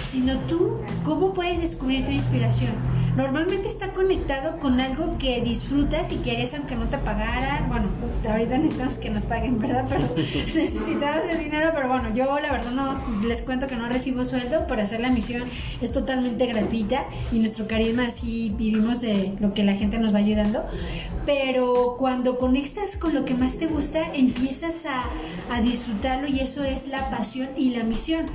sino 0.07 0.37
tú, 0.41 0.81
¿cómo 1.03 1.33
puedes 1.33 1.61
descubrir 1.61 2.05
tu 2.05 2.11
inspiración? 2.11 2.73
Normalmente 3.17 3.67
está 3.67 3.89
conectado 3.93 4.59
con 4.59 4.79
algo 4.79 5.17
que 5.17 5.41
disfrutas 5.41 6.11
y 6.11 6.17
quieres 6.17 6.53
aunque 6.53 6.75
no 6.75 6.85
te 6.85 6.99
pagara. 6.99 7.65
Bueno, 7.67 7.87
ahorita 8.29 8.59
necesitamos 8.59 8.99
que 8.99 9.09
nos 9.09 9.25
paguen, 9.25 9.57
¿verdad? 9.57 9.85
Pero 9.89 10.03
necesitamos 10.15 11.25
el 11.25 11.39
dinero, 11.39 11.71
pero 11.73 11.87
bueno, 11.87 12.13
yo 12.13 12.39
la 12.39 12.51
verdad 12.51 12.71
no 12.73 13.01
les 13.27 13.41
cuento 13.41 13.65
que 13.65 13.75
no 13.75 13.89
recibo 13.89 14.23
sueldo 14.23 14.67
por 14.67 14.79
hacer 14.79 14.99
la 14.99 15.09
misión, 15.09 15.41
es 15.81 15.93
totalmente 15.93 16.45
gratuita 16.45 17.05
y 17.31 17.39
nuestro 17.39 17.67
carisma 17.67 18.05
así 18.05 18.53
vivimos 18.55 19.01
de 19.01 19.33
lo 19.39 19.51
que 19.51 19.63
la 19.63 19.73
gente 19.73 19.97
nos 19.97 20.13
va 20.13 20.19
ayudando. 20.19 20.63
Pero 21.25 21.95
cuando 21.97 22.37
conectas 22.37 22.97
con 22.97 23.15
lo 23.15 23.25
que 23.25 23.33
más 23.33 23.57
te 23.57 23.65
gusta, 23.65 24.13
empiezas 24.13 24.85
a, 24.85 25.03
disfrutarlo 25.61 26.27
y 26.27 26.39
eso 26.39 26.63
es 26.63 26.87
la 26.87 27.09
pasión 27.09 27.49
y 27.57 27.71
la 27.71 27.83
misión. 27.83 28.27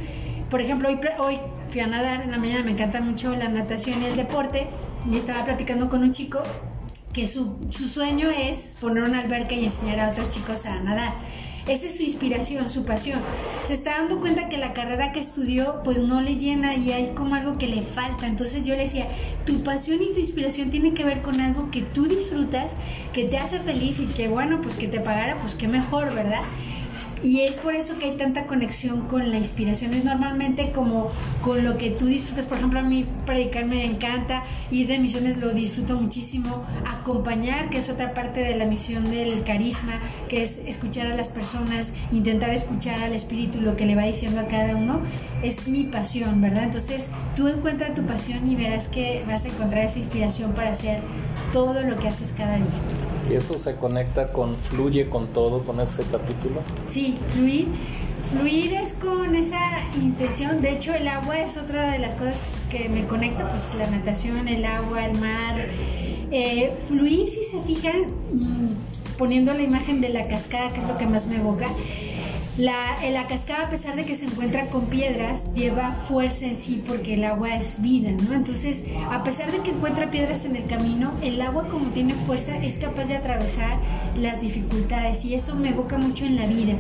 Por 0.53 0.61
ejemplo, 0.61 0.91
hoy, 1.19 1.39
fui 1.71 1.81
a 1.81 1.87
nadar, 1.87 2.21
en 2.21 2.31
la 2.31 2.37
mañana 2.37 2.63
me 2.63 2.73
encanta 2.73 3.01
mucho 3.01 3.35
la 3.35 3.49
natación 3.49 4.03
y 4.03 4.05
el 4.05 4.17
deporte 4.17 4.67
y 5.11 5.17
estaba 5.17 5.47
platicando 5.47 5.89
con 5.89 6.03
un 6.03 6.13
chico 6.13 6.43
que 7.15 7.27
su, 7.27 7.57
su 7.71 7.89
sueño 7.89 8.29
es 8.29 8.77
poner 8.79 9.03
una 9.05 9.21
alberca 9.21 9.55
y 9.55 9.65
enseñar 9.65 9.99
a 10.01 10.11
otros 10.11 10.29
chicos 10.29 10.67
a 10.67 10.79
nadar. 10.81 11.11
Esa 11.67 11.87
es 11.87 11.97
su 11.97 12.03
inspiración, 12.03 12.69
su 12.69 12.85
pasión. 12.85 13.19
Se 13.65 13.73
está 13.73 13.93
dando 13.93 14.21
cuenta 14.21 14.51
que 14.51 14.59
la 14.59 14.75
carrera 14.75 15.13
que 15.13 15.21
estudió 15.21 15.83
pues 15.85 16.01
no 16.01 16.21
le 16.21 16.37
llena 16.37 16.75
y 16.75 16.93
hay 16.93 17.13
como 17.15 17.35
algo 17.35 17.57
que 17.57 17.69
le 17.69 17.81
falta. 17.81 18.27
Entonces 18.27 18.67
yo 18.67 18.77
le 18.77 18.83
decía, 18.83 19.09
tu 19.47 19.63
pasión 19.63 20.03
y 20.03 20.13
tu 20.13 20.19
inspiración 20.19 20.69
tiene 20.69 20.93
que 20.93 21.05
ver 21.05 21.23
con 21.23 21.41
algo 21.41 21.71
que 21.71 21.81
tú 21.81 22.05
disfrutas, 22.05 22.73
que 23.15 23.25
te 23.25 23.39
hace 23.39 23.59
feliz 23.59 24.01
y 24.01 24.07
que 24.07 24.29
bueno, 24.29 24.61
pues 24.61 24.75
que 24.75 24.87
te 24.87 25.01
pagara, 25.01 25.37
pues 25.37 25.55
qué 25.55 25.67
mejor, 25.67 26.15
¿verdad? 26.15 26.43
Y 27.23 27.43
es 27.43 27.57
por 27.57 27.75
eso 27.75 27.99
que 27.99 28.07
hay 28.07 28.17
tanta 28.17 28.47
conexión 28.47 29.03
con 29.03 29.31
la 29.31 29.39
inspiración. 29.39 29.95
Es 29.95 30.05
normalmente 30.05 30.73
como 30.73 31.11
con 31.43 31.65
lo 31.65 31.79
que 31.79 31.91
tú 31.91 32.07
disfrutas. 32.07 32.47
Por 32.47 32.59
ejemplo, 32.59 32.81
a 32.81 32.83
mí 32.83 33.07
predicar 33.25 33.65
me 33.65 33.85
encanta, 33.85 34.43
ir 34.73 34.89
de 34.89 34.99
misiones 34.99 35.37
lo 35.37 35.51
disfruto 35.51 35.95
muchísimo. 36.01 36.65
Acompañar, 36.87 37.71
que 37.71 37.79
es 37.79 37.89
otra 37.91 38.13
parte 38.13 38.41
de 38.41 38.57
la 38.57 38.67
misión 38.67 39.11
del 39.11 39.45
carisma, 39.45 39.93
que 40.29 40.43
es 40.43 40.63
escuchar 40.67 41.07
a 41.13 41.15
las 41.15 41.29
personas, 41.29 41.93
intentar 42.11 42.51
escuchar 42.51 42.99
al 43.01 43.13
espíritu 43.13 43.61
lo 43.61 43.77
que 43.77 43.87
le 43.87 43.95
va 43.95 44.03
diciendo 44.03 44.41
a 44.41 44.49
cada 44.49 44.75
uno, 44.75 45.01
es 45.43 45.69
mi 45.69 45.85
pasión, 45.85 46.41
¿verdad? 46.41 46.65
Entonces 46.65 47.11
tú 47.37 47.47
encuentras 47.47 47.95
tu 47.95 48.03
pasión 48.03 48.51
y 48.51 48.57
verás 48.57 48.89
que 48.89 49.23
vas 49.29 49.45
a 49.45 49.49
encontrar 49.49 49.85
esa 49.85 49.99
inspiración 49.99 50.53
para 50.53 50.73
hacer 50.73 51.01
todo 51.53 51.83
lo 51.83 51.97
que 51.97 52.09
haces 52.09 52.35
cada 52.37 52.57
día. 52.57 53.02
¿Y 53.31 53.35
eso 53.35 53.59
se 53.59 53.77
conecta 53.77 54.33
con, 54.33 54.57
fluye 54.57 55.09
con 55.09 55.29
todo, 55.29 55.61
con 55.61 55.81
ese 55.81 56.03
capítulo? 56.05 56.61
Sí, 56.89 57.17
fluir. 57.33 57.69
Fluir 58.31 58.73
es 58.75 58.95
con 58.95 59.35
esa 59.35 59.61
intención, 60.01 60.63
de 60.63 60.73
hecho 60.73 60.95
el 60.95 61.07
agua 61.07 61.39
es 61.41 61.59
otra 61.59 61.91
de 61.91 61.99
las 61.99 62.15
cosas 62.15 62.53
que 62.71 62.89
me 62.89 63.05
conecta, 63.05 63.47
pues 63.49 63.75
la 63.77 63.91
natación, 63.91 64.49
el 64.49 64.65
agua, 64.65 65.05
el 65.05 65.19
mar. 65.19 65.67
Eh, 66.31 66.73
fluir, 66.89 67.29
si 67.29 67.45
se 67.45 67.61
fijan, 67.61 68.01
mm, 68.33 69.19
poniendo 69.19 69.53
la 69.53 69.63
imagen 69.63 70.01
de 70.01 70.09
la 70.09 70.29
cascada, 70.29 70.73
que 70.73 70.81
es 70.81 70.87
lo 70.87 70.97
que 70.97 71.07
más 71.07 71.27
me 71.27 71.37
evoca, 71.37 71.69
la, 72.59 72.99
la, 73.11 73.27
cascada, 73.27 73.67
a 73.67 73.71
pesar 73.71 73.97
de 73.97 74.05
que 74.05 74.15
se 74.15 74.27
encuentra 74.27 74.67
con 74.67 74.87
piedras, 74.87 75.55
lleva 75.55 75.93
fuerza 75.93 76.45
en 76.47 76.57
sí 76.57 76.83
porque 76.87 77.15
el 77.15 77.25
agua 77.25 77.55
es 77.57 77.81
vida, 77.81 78.11
¿no? 78.11 78.35
Entonces, 78.35 78.85
a 79.11 79.25
pesar 79.25 79.51
de 79.51 79.61
que 79.61 79.71
encuentra 79.71 80.11
piedras 80.11 80.45
en 80.45 80.57
el 80.57 80.67
camino, 80.67 81.13
el 81.23 81.41
agua 81.41 81.69
como 81.69 81.87
tiene 81.93 82.15
fuerza 82.15 82.57
es 82.59 82.77
capaz 82.77 83.09
de 83.09 83.17
atravesar 83.17 83.79
las 84.17 84.41
dificultades 84.41 85.25
y 85.25 85.35
eso 85.35 85.55
me 85.55 85.71
evoca 85.71 85.97
mucho 85.97 86.27
en 86.27 86.37
la 86.37 86.47
vida. 86.47 86.75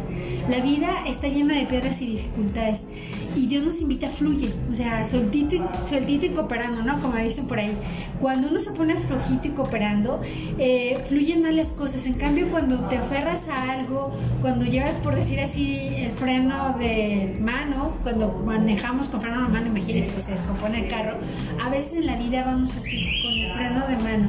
La 0.50 0.58
vida 0.58 1.04
está 1.06 1.28
llena 1.28 1.54
de 1.54 1.64
piedras 1.64 2.02
y 2.02 2.06
dificultades 2.06 2.88
y 3.34 3.46
Dios 3.46 3.64
nos 3.64 3.80
invita 3.80 4.08
a 4.08 4.10
fluye, 4.10 4.52
o 4.70 4.74
sea, 4.74 5.04
soltito 5.06 5.56
y, 5.56 5.62
soltito 5.84 6.26
y 6.26 6.30
cooperando, 6.30 6.82
¿no? 6.82 7.00
Como 7.00 7.16
dicen 7.16 7.46
por 7.46 7.58
ahí. 7.58 7.76
Cuando 8.20 8.48
uno 8.48 8.60
se 8.60 8.72
pone 8.72 8.96
flojito 8.96 9.48
y 9.48 9.50
cooperando, 9.50 10.20
eh, 10.58 11.02
fluyen 11.08 11.42
más 11.42 11.54
las 11.54 11.72
cosas. 11.72 12.06
En 12.06 12.14
cambio, 12.14 12.48
cuando 12.50 12.84
te 12.88 12.96
aferras 12.96 13.48
a 13.48 13.72
algo, 13.72 14.12
cuando 14.40 14.64
llevas, 14.64 14.94
por 14.96 15.14
decir 15.14 15.40
así, 15.40 15.76
el 15.96 16.12
freno 16.12 16.76
de 16.78 17.36
mano, 17.40 17.92
cuando 18.02 18.42
manejamos 18.44 19.08
con 19.08 19.20
freno 19.20 19.42
de 19.42 19.48
mano, 19.48 19.66
imagínense, 19.66 20.10
pues 20.12 20.26
se 20.26 20.32
descompone 20.32 20.84
el 20.84 20.90
carro, 20.90 21.16
a 21.64 21.70
veces 21.70 21.94
en 21.94 22.06
la 22.06 22.16
vida 22.16 22.44
vamos 22.44 22.76
así, 22.76 23.06
con 23.22 23.32
el 23.32 23.52
freno 23.54 23.86
de 23.86 23.96
mano. 23.96 24.28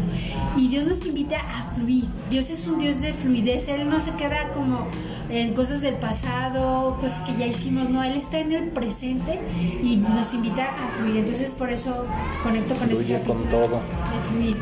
Y 0.57 0.69
Dios 0.69 0.86
nos 0.86 1.05
invita 1.05 1.38
a 1.39 1.72
fluir. 1.75 2.05
Dios 2.29 2.50
es 2.50 2.67
un 2.67 2.79
Dios 2.79 3.01
de 3.01 3.13
fluidez, 3.13 3.67
Él 3.67 3.89
no 3.89 4.00
se 4.00 4.12
queda 4.12 4.51
como 4.53 4.88
en 5.33 5.53
cosas 5.53 5.81
del 5.81 5.95
pasado, 5.95 6.97
cosas 7.01 7.23
que 7.23 7.35
ya 7.35 7.47
hicimos, 7.47 7.89
no, 7.89 8.03
Él 8.03 8.15
está 8.15 8.39
en 8.39 8.51
el 8.51 8.69
presente 8.69 9.39
y 9.81 9.97
nos 9.97 10.33
invita 10.33 10.65
a 10.65 10.91
fluir. 10.91 11.17
Entonces 11.17 11.53
por 11.53 11.69
eso 11.69 12.05
conecto 12.43 12.75
con 12.75 12.89
ese 12.89 13.05
capítulo 13.05 13.39
con 13.39 13.49
todo. 13.49 13.79
de 13.79 14.19
fluir. 14.29 14.57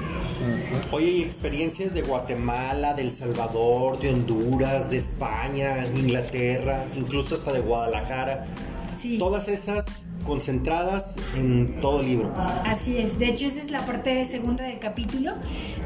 Oye, 0.92 1.12
¿y 1.12 1.22
experiencias 1.22 1.94
de 1.94 2.02
Guatemala, 2.02 2.94
de 2.94 3.04
El 3.04 3.12
Salvador, 3.12 4.00
de 4.00 4.10
Honduras, 4.10 4.90
de 4.90 4.98
España, 4.98 5.86
Inglaterra, 5.96 6.86
incluso 6.96 7.36
hasta 7.36 7.54
de 7.54 7.60
Guadalajara? 7.60 8.48
Sí. 8.98 9.18
Todas 9.18 9.48
esas 9.48 10.01
concentradas 10.26 11.16
en 11.36 11.80
todo 11.82 12.02
el 12.02 12.08
libro. 12.08 12.34
Así 12.66 12.98
es, 12.98 13.20
de 13.20 13.28
hecho 13.28 13.48
esa 13.48 13.60
es 13.60 13.72
la 13.72 13.86
parte 13.86 14.26
segunda 14.26 14.66
del 14.66 14.80
capítulo, 14.80 15.32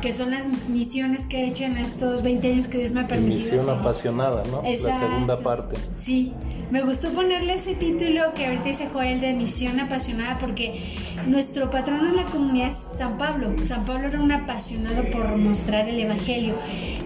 que 0.02 0.12
son 0.12 0.32
las 0.32 0.46
misiones 0.68 1.26
que 1.26 1.44
he 1.44 1.48
hecho 1.48 1.64
en 1.64 1.78
estos 1.78 2.24
20 2.24 2.52
años 2.52 2.68
que 2.68 2.78
Dios 2.78 2.92
me 2.92 3.02
ha 3.02 3.08
permitido. 3.08 3.54
Misión 3.54 3.80
apasionada, 3.80 4.44
¿no? 4.46 4.62
La 4.64 5.00
segunda 5.00 5.40
parte. 5.40 5.78
Sí, 5.98 6.34
me 6.72 6.82
gustó 6.82 7.12
ponerle 7.12 7.54
ese 7.54 7.76
título 7.76 8.34
que 8.34 8.48
ahorita 8.48 8.64
dice 8.64 8.90
Joel 8.92 9.22
de 9.22 9.34
Misión 9.34 9.80
apasionada 9.80 10.40
porque 10.40 10.82
nuestro 11.28 11.70
patrono 11.70 12.10
en 12.10 12.16
la 12.16 12.26
comunidad 12.26 12.70
es 12.70 12.76
San 12.76 13.18
Pablo. 13.18 13.54
San 13.62 13.86
Pablo 13.86 14.08
era 14.08 14.20
un 14.20 14.32
apasionado 14.32 15.04
por 15.12 15.38
mostrar 15.38 15.88
el 15.88 16.00
Evangelio 16.00 16.56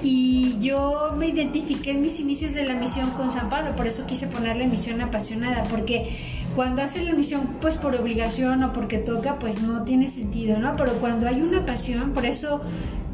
y 0.02 0.58
yo 0.62 1.14
me 1.18 1.28
identifiqué 1.28 1.92
en 1.92 2.02
mis 2.02 2.20
inicios 2.20 2.54
de 2.54 2.66
la 2.66 2.76
misión 2.76 3.12
con 3.12 3.32
San 3.32 3.50
Pablo, 3.50 3.76
por 3.76 3.88
eso 3.88 4.06
quise 4.08 4.28
ponerle 4.28 4.68
Misión 4.68 5.02
apasionada, 5.02 5.64
porque 5.66 6.39
Cuando 6.56 6.82
haces 6.82 7.06
la 7.06 7.14
misión 7.14 7.48
pues 7.62 7.78
por 7.78 7.96
obligación 7.96 8.64
o 8.64 8.74
porque 8.74 8.98
toca, 8.98 9.40
pues 9.40 9.62
no 9.62 9.84
tiene 9.84 10.08
sentido, 10.08 10.60
¿no? 10.60 10.76
Pero 10.76 10.94
cuando 10.94 11.28
hay 11.28 11.42
una 11.42 11.66
pasión, 11.66 12.12
por 12.12 12.26
eso 12.26 12.62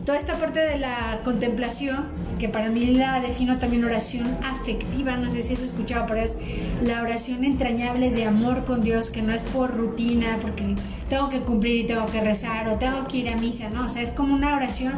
toda 0.05 0.17
esta 0.17 0.35
parte 0.35 0.59
de 0.59 0.77
la 0.77 1.19
contemplación, 1.23 2.05
que 2.39 2.47
para 2.47 2.69
mí 2.69 2.85
la 2.87 3.19
defino 3.21 3.57
también 3.57 3.83
oración 3.83 4.27
afectiva, 4.43 5.17
no 5.17 5.31
sé 5.31 5.41
si 5.41 5.53
has 5.53 5.63
escuchado, 5.63 6.05
pero 6.07 6.21
es 6.21 6.37
la 6.83 7.01
oración 7.01 7.43
entrañable 7.43 8.11
de 8.11 8.25
amor 8.25 8.65
con 8.65 8.81
Dios, 8.81 9.09
que 9.09 9.21
no 9.21 9.33
es 9.33 9.43
por 9.43 9.75
rutina, 9.75 10.37
porque 10.41 10.75
tengo 11.09 11.29
que 11.29 11.39
cumplir 11.39 11.77
y 11.77 11.87
tengo 11.87 12.05
que 12.07 12.21
rezar 12.21 12.67
o 12.67 12.75
tengo 12.75 13.07
que 13.07 13.17
ir 13.17 13.29
a 13.29 13.37
misa, 13.37 13.69
¿no? 13.69 13.85
O 13.85 13.89
sea, 13.89 14.01
es 14.01 14.11
como 14.11 14.33
una 14.33 14.55
oración 14.55 14.93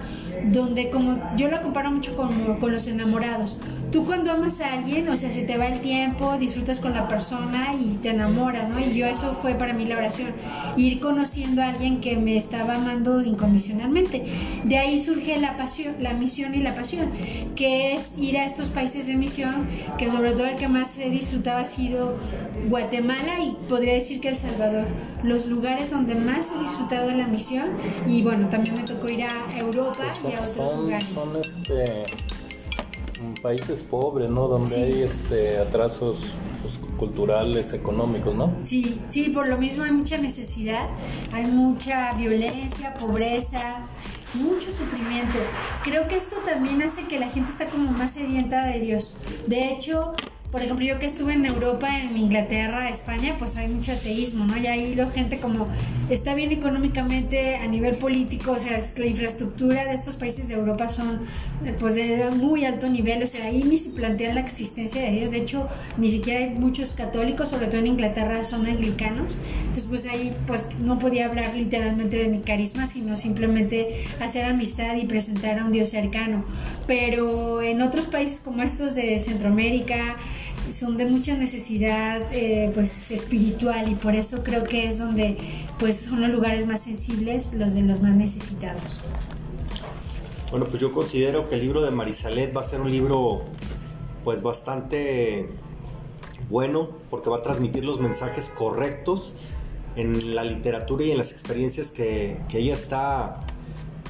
donde 0.45 0.89
como 0.89 1.19
yo 1.35 1.49
lo 1.49 1.61
comparo 1.61 1.91
mucho 1.91 2.15
con, 2.15 2.57
con 2.57 2.71
los 2.71 2.87
enamorados. 2.87 3.59
Tú 3.91 4.05
cuando 4.05 4.31
amas 4.31 4.59
a 4.59 4.73
alguien, 4.73 5.07
o 5.07 5.15
sea, 5.15 5.31
se 5.31 5.43
te 5.43 5.57
va 5.57 5.67
el 5.67 5.79
tiempo, 5.79 6.37
disfrutas 6.37 6.79
con 6.79 6.93
la 6.93 7.07
persona 7.07 7.73
y 7.79 7.97
te 8.01 8.09
enamoras, 8.09 8.69
¿no? 8.69 8.79
Y 8.79 8.93
yo 8.93 9.05
eso 9.05 9.37
fue 9.41 9.53
para 9.53 9.73
mí 9.73 9.85
la 9.85 9.97
oración, 9.97 10.31
ir 10.75 10.99
conociendo 10.99 11.61
a 11.61 11.69
alguien 11.69 12.01
que 12.01 12.17
me 12.17 12.37
estaba 12.37 12.75
amando 12.75 13.21
incondicionalmente. 13.21 14.25
De 14.65 14.77
ahí 14.77 14.99
surge 14.99 15.39
la 15.39 15.55
pasión, 15.55 15.95
la 15.99 16.13
misión 16.13 16.53
y 16.53 16.57
la 16.57 16.75
pasión, 16.75 17.09
que 17.55 17.95
es 17.95 18.17
ir 18.17 18.37
a 18.37 18.45
estos 18.45 18.69
países 18.69 19.07
de 19.07 19.15
misión, 19.15 19.67
que 19.97 20.11
sobre 20.11 20.31
todo 20.31 20.47
el 20.47 20.57
que 20.57 20.67
más 20.67 20.97
he 20.99 21.09
disfrutado 21.09 21.59
ha 21.59 21.65
sido 21.65 22.17
Guatemala 22.69 23.39
y 23.41 23.55
podría 23.69 23.93
decir 23.93 24.19
que 24.19 24.29
El 24.29 24.35
Salvador, 24.35 24.85
los 25.23 25.45
lugares 25.47 25.91
donde 25.91 25.96
más 26.15 26.51
he 26.51 26.59
disfrutado 26.59 27.11
la 27.11 27.27
misión 27.27 27.69
y 28.07 28.21
bueno, 28.21 28.47
también 28.49 28.75
me 28.75 28.83
tocó 28.83 29.09
ir 29.09 29.23
a 29.23 29.57
Europa 29.57 30.05
y 30.29 30.33
a 30.33 30.41
otros 30.41 30.77
lugares. 30.77 31.09
Son 31.09 31.35
este 31.37 32.05
países 33.41 33.81
pobres, 33.83 34.29
¿no? 34.29 34.47
Donde 34.47 34.75
hay 34.75 35.01
este 35.01 35.57
atrasos 35.57 36.35
pues, 36.61 36.79
culturales, 36.97 37.73
económicos, 37.73 38.35
¿no? 38.35 38.55
Sí, 38.63 38.99
sí, 39.09 39.29
por 39.29 39.47
lo 39.47 39.57
mismo 39.57 39.83
hay 39.83 39.91
mucha 39.91 40.17
necesidad, 40.17 40.87
hay 41.33 41.45
mucha 41.45 42.13
violencia, 42.13 42.93
pobreza, 42.93 43.79
mucho 44.35 44.71
sufrimiento. 44.71 45.37
Creo 45.83 46.07
que 46.07 46.17
esto 46.17 46.35
también 46.45 46.81
hace 46.81 47.05
que 47.05 47.19
la 47.19 47.29
gente 47.29 47.51
está 47.51 47.67
como 47.67 47.91
más 47.91 48.11
sedienta 48.11 48.65
de 48.65 48.79
Dios. 48.79 49.15
De 49.47 49.71
hecho, 49.71 50.13
por 50.51 50.61
ejemplo, 50.61 50.85
yo 50.85 50.97
que 50.97 51.05
estuve 51.05 51.33
en 51.33 51.45
Europa, 51.45 51.89
en 51.99 52.15
Inglaterra, 52.15 52.89
España, 52.89 53.35
pues 53.37 53.57
hay 53.57 53.67
mucho 53.67 53.91
ateísmo, 53.91 54.45
¿no? 54.45 54.57
Y 54.57 54.65
ahí 54.67 54.95
la 54.95 55.07
gente 55.07 55.39
como 55.39 55.67
está 56.09 56.35
bien 56.35 56.53
económicamente 56.53 57.57
a 57.57 57.67
nivel 57.67 57.97
político, 57.97 58.53
o 58.53 58.59
sea, 58.59 58.79
la 58.97 59.05
infraestructura 59.05 59.83
de 59.83 59.93
estos 59.93 60.15
países 60.15 60.47
de 60.47 60.53
Europa 60.53 60.87
son 60.87 61.19
pues 61.79 61.95
de 61.95 62.29
muy 62.31 62.63
alto 62.63 62.87
nivel, 62.87 63.23
o 63.23 63.27
sea, 63.27 63.45
ahí 63.45 63.61
ni 63.63 63.77
se 63.77 63.89
plantea 63.89 64.33
la 64.33 64.39
existencia 64.39 65.01
de 65.01 65.11
Dios, 65.11 65.31
de 65.31 65.37
hecho, 65.37 65.67
ni 65.97 66.09
siquiera 66.09 66.39
hay 66.39 66.51
muchos 66.51 66.93
católicos, 66.93 67.49
sobre 67.49 67.67
todo 67.67 67.79
en 67.79 67.87
Inglaterra 67.87 68.45
son 68.45 68.65
anglicanos, 68.67 69.37
entonces 69.59 69.85
pues 69.89 70.05
ahí 70.05 70.33
pues 70.45 70.63
no 70.79 70.97
podía 70.97 71.25
hablar 71.25 71.55
literalmente 71.55 72.17
de 72.17 72.29
mi 72.29 72.39
carisma, 72.39 72.85
sino 72.85 73.17
simplemente 73.17 74.05
hacer 74.21 74.45
amistad 74.45 74.95
y 74.95 75.05
presentar 75.05 75.59
a 75.59 75.65
un 75.65 75.73
Dios 75.73 75.89
cercano, 75.89 76.45
pero 76.87 77.61
en 77.61 77.81
otros 77.81 78.05
países 78.05 78.39
como 78.39 78.63
estos 78.63 78.95
de 78.95 79.19
Centroamérica, 79.19 80.15
son 80.71 80.97
de 80.97 81.05
mucha 81.05 81.35
necesidad 81.35 82.21
eh, 82.33 82.71
pues 82.73 83.11
espiritual 83.11 83.89
y 83.89 83.95
por 83.95 84.15
eso 84.15 84.43
creo 84.43 84.63
que 84.63 84.87
es 84.87 84.99
donde 84.99 85.37
pues 85.79 85.97
son 85.97 86.21
los 86.21 86.29
lugares 86.29 86.67
más 86.67 86.81
sensibles 86.81 87.53
los 87.53 87.73
de 87.73 87.83
los 87.83 88.01
más 88.01 88.15
necesitados. 88.15 88.99
Bueno 90.51 90.65
pues 90.65 90.81
yo 90.81 90.91
considero 90.91 91.49
que 91.49 91.55
el 91.55 91.61
libro 91.61 91.81
de 91.81 91.91
Marisalet 91.91 92.55
va 92.55 92.61
a 92.61 92.63
ser 92.63 92.81
un 92.81 92.91
libro 92.91 93.43
pues 94.23 94.41
bastante 94.41 95.49
bueno 96.49 96.89
porque 97.09 97.29
va 97.29 97.37
a 97.37 97.41
transmitir 97.41 97.85
los 97.85 97.99
mensajes 97.99 98.49
correctos 98.49 99.33
en 99.95 100.35
la 100.35 100.43
literatura 100.43 101.05
y 101.05 101.11
en 101.11 101.17
las 101.17 101.31
experiencias 101.31 101.91
que, 101.91 102.39
que 102.49 102.59
ella 102.59 102.73
está 102.73 103.41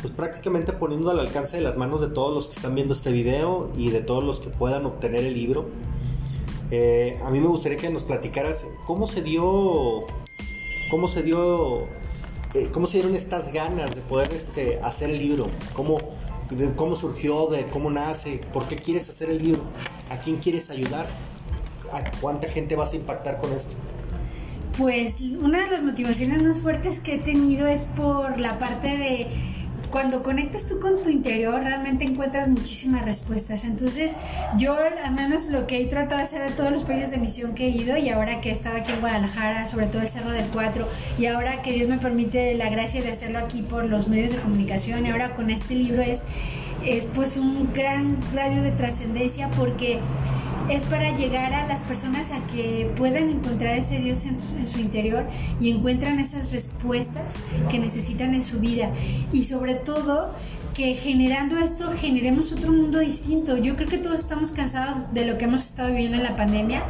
pues 0.01 0.13
prácticamente 0.13 0.73
poniendo 0.73 1.09
al 1.09 1.19
alcance 1.19 1.57
de 1.57 1.63
las 1.63 1.77
manos 1.77 2.01
de 2.01 2.07
todos 2.07 2.33
los 2.33 2.47
que 2.47 2.53
están 2.53 2.75
viendo 2.75 2.93
este 2.93 3.11
video 3.11 3.71
y 3.77 3.89
de 3.89 4.01
todos 4.01 4.23
los 4.23 4.39
que 4.39 4.49
puedan 4.49 4.85
obtener 4.85 5.23
el 5.23 5.33
libro 5.33 5.69
eh, 6.71 7.19
a 7.23 7.29
mí 7.29 7.39
me 7.39 7.47
gustaría 7.47 7.77
que 7.77 7.89
nos 7.89 8.03
platicaras 8.03 8.65
cómo 8.85 9.07
se 9.07 9.21
dio, 9.21 10.05
cómo 10.89 11.07
se 11.07 11.23
dio, 11.23 11.87
eh, 12.53 12.69
cómo 12.71 12.87
se 12.87 12.97
dieron 12.97 13.15
estas 13.15 13.53
ganas 13.53 13.95
de 13.95 14.01
poder 14.01 14.33
este, 14.33 14.79
hacer 14.81 15.09
el 15.09 15.19
libro, 15.19 15.47
cómo, 15.73 15.97
cómo 16.75 16.95
surgió, 16.95 17.47
de 17.47 17.65
cómo 17.65 17.89
nace, 17.89 18.41
por 18.51 18.67
qué 18.67 18.75
quieres 18.75 19.07
hacer 19.09 19.29
el 19.29 19.37
libro, 19.37 19.61
a 20.09 20.17
quién 20.17 20.37
quieres 20.37 20.69
ayudar, 20.69 21.07
a 21.93 22.11
cuánta 22.19 22.49
gente 22.49 22.75
vas 22.75 22.93
a 22.93 22.97
impactar 22.97 23.37
con 23.37 23.53
esto. 23.53 23.75
Pues 24.77 25.21
una 25.21 25.65
de 25.65 25.71
las 25.71 25.81
motivaciones 25.81 26.43
más 26.43 26.59
fuertes 26.59 26.99
que 26.99 27.15
he 27.15 27.17
tenido 27.17 27.65
es 27.65 27.85
por 27.85 28.39
la 28.39 28.59
parte 28.59 28.95
de 28.97 29.27
cuando 29.91 30.21
conectas 30.23 30.67
tú 30.67 30.79
con 30.79 31.01
tu 31.01 31.09
interior, 31.09 31.61
realmente 31.61 32.05
encuentras 32.05 32.47
muchísimas 32.47 33.05
respuestas. 33.05 33.63
Entonces, 33.63 34.15
yo 34.57 34.75
al 34.75 35.13
menos 35.13 35.47
lo 35.47 35.65
que 35.67 35.81
he 35.81 35.87
tratado 35.87 36.17
de 36.17 36.23
hacer 36.23 36.41
en 36.41 36.53
todos 36.55 36.71
los 36.71 36.83
países 36.83 37.11
de 37.11 37.17
misión 37.17 37.55
que 37.55 37.67
he 37.67 37.69
ido 37.69 37.97
y 37.97 38.09
ahora 38.09 38.41
que 38.41 38.49
he 38.49 38.51
estado 38.51 38.77
aquí 38.77 38.91
en 38.91 38.99
Guadalajara, 38.99 39.67
sobre 39.67 39.87
todo 39.87 40.01
el 40.01 40.07
Cerro 40.07 40.31
del 40.31 40.45
Cuatro, 40.47 40.87
y 41.17 41.25
ahora 41.25 41.61
que 41.61 41.71
Dios 41.71 41.87
me 41.87 41.97
permite 41.97 42.55
la 42.55 42.69
gracia 42.69 43.01
de 43.01 43.11
hacerlo 43.11 43.39
aquí 43.39 43.61
por 43.61 43.85
los 43.85 44.07
medios 44.07 44.31
de 44.31 44.37
comunicación 44.37 45.05
y 45.05 45.09
ahora 45.09 45.35
con 45.35 45.49
este 45.49 45.75
libro 45.75 46.01
es, 46.01 46.23
es 46.85 47.05
pues 47.05 47.37
un 47.37 47.73
gran 47.73 48.17
radio 48.33 48.61
de 48.61 48.71
trascendencia 48.71 49.49
porque 49.51 49.99
es 50.69 50.83
para 50.83 51.15
llegar 51.15 51.53
a 51.53 51.67
las 51.67 51.81
personas 51.81 52.31
a 52.31 52.39
que 52.47 52.91
puedan 52.95 53.29
encontrar 53.29 53.77
ese 53.77 53.99
Dios 53.99 54.25
en, 54.25 54.37
su 54.67 54.79
interior 54.79 55.25
y 55.61 55.71
encuentran 55.71 56.19
esas 56.19 56.51
respuestas 56.51 57.39
que 57.69 57.79
necesitan 57.79 58.33
en 58.33 58.43
su 58.43 58.59
vida. 58.59 58.89
Y 59.31 59.45
sobre 59.45 59.75
todo, 59.75 60.29
que 60.75 60.93
generando 60.93 61.57
esto 61.57 61.91
generemos 61.97 62.51
otro 62.51 62.71
mundo 62.71 62.99
distinto. 62.99 63.57
Yo 63.57 63.75
creo 63.75 63.87
que 63.87 63.97
todos 63.97 64.19
estamos 64.19 64.51
cansados 64.51 65.13
de 65.13 65.25
lo 65.25 65.37
que 65.37 65.45
hemos 65.45 65.63
estado 65.63 65.89
viviendo 65.89 66.17
en 66.17 66.23
la 66.23 66.35
pandemia. 66.35 66.83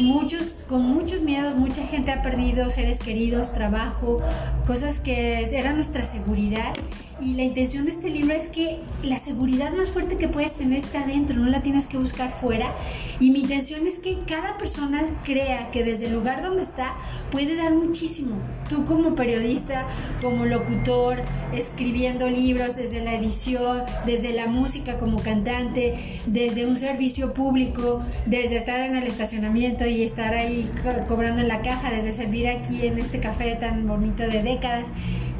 Muchos, 0.00 0.64
con 0.68 0.82
muchos 0.82 1.22
miedos, 1.22 1.54
mucha 1.54 1.86
gente 1.86 2.10
ha 2.10 2.22
perdido 2.22 2.70
seres 2.70 2.98
queridos, 2.98 3.52
trabajo, 3.52 4.20
cosas 4.66 5.00
que 5.00 5.42
eran 5.56 5.76
nuestra 5.76 6.04
seguridad 6.04 6.72
y 7.20 7.34
la 7.34 7.42
intención 7.42 7.84
de 7.84 7.90
este 7.90 8.10
libro 8.10 8.34
es 8.34 8.48
que 8.48 8.78
la 9.02 9.18
seguridad 9.18 9.72
más 9.72 9.90
fuerte 9.90 10.16
que 10.16 10.28
puedes 10.28 10.54
tener 10.54 10.78
está 10.78 11.06
dentro, 11.06 11.36
no 11.36 11.50
la 11.50 11.62
tienes 11.62 11.86
que 11.86 11.98
buscar 11.98 12.30
fuera. 12.30 12.70
Y 13.18 13.30
mi 13.30 13.40
intención 13.40 13.86
es 13.86 13.98
que 13.98 14.18
cada 14.26 14.56
persona 14.56 15.02
crea 15.24 15.70
que 15.70 15.82
desde 15.82 16.06
el 16.06 16.14
lugar 16.14 16.42
donde 16.42 16.62
está 16.62 16.94
puede 17.32 17.56
dar 17.56 17.74
muchísimo. 17.74 18.36
Tú 18.68 18.84
como 18.84 19.14
periodista, 19.14 19.84
como 20.22 20.46
locutor, 20.46 21.22
escribiendo 21.52 22.28
libros, 22.28 22.76
desde 22.76 23.02
la 23.02 23.14
edición, 23.14 23.82
desde 24.06 24.32
la 24.32 24.46
música 24.46 24.98
como 24.98 25.20
cantante, 25.20 26.20
desde 26.26 26.66
un 26.66 26.76
servicio 26.76 27.34
público, 27.34 28.00
desde 28.26 28.56
estar 28.56 28.80
en 28.80 28.96
el 28.96 29.04
estacionamiento 29.04 29.86
y 29.86 30.02
estar 30.02 30.34
ahí 30.34 30.70
cobrando 31.08 31.42
en 31.42 31.48
la 31.48 31.62
caja, 31.62 31.90
desde 31.90 32.12
servir 32.12 32.48
aquí 32.48 32.86
en 32.86 32.98
este 32.98 33.18
café 33.18 33.56
tan 33.56 33.86
bonito 33.86 34.22
de 34.22 34.42
décadas 34.42 34.92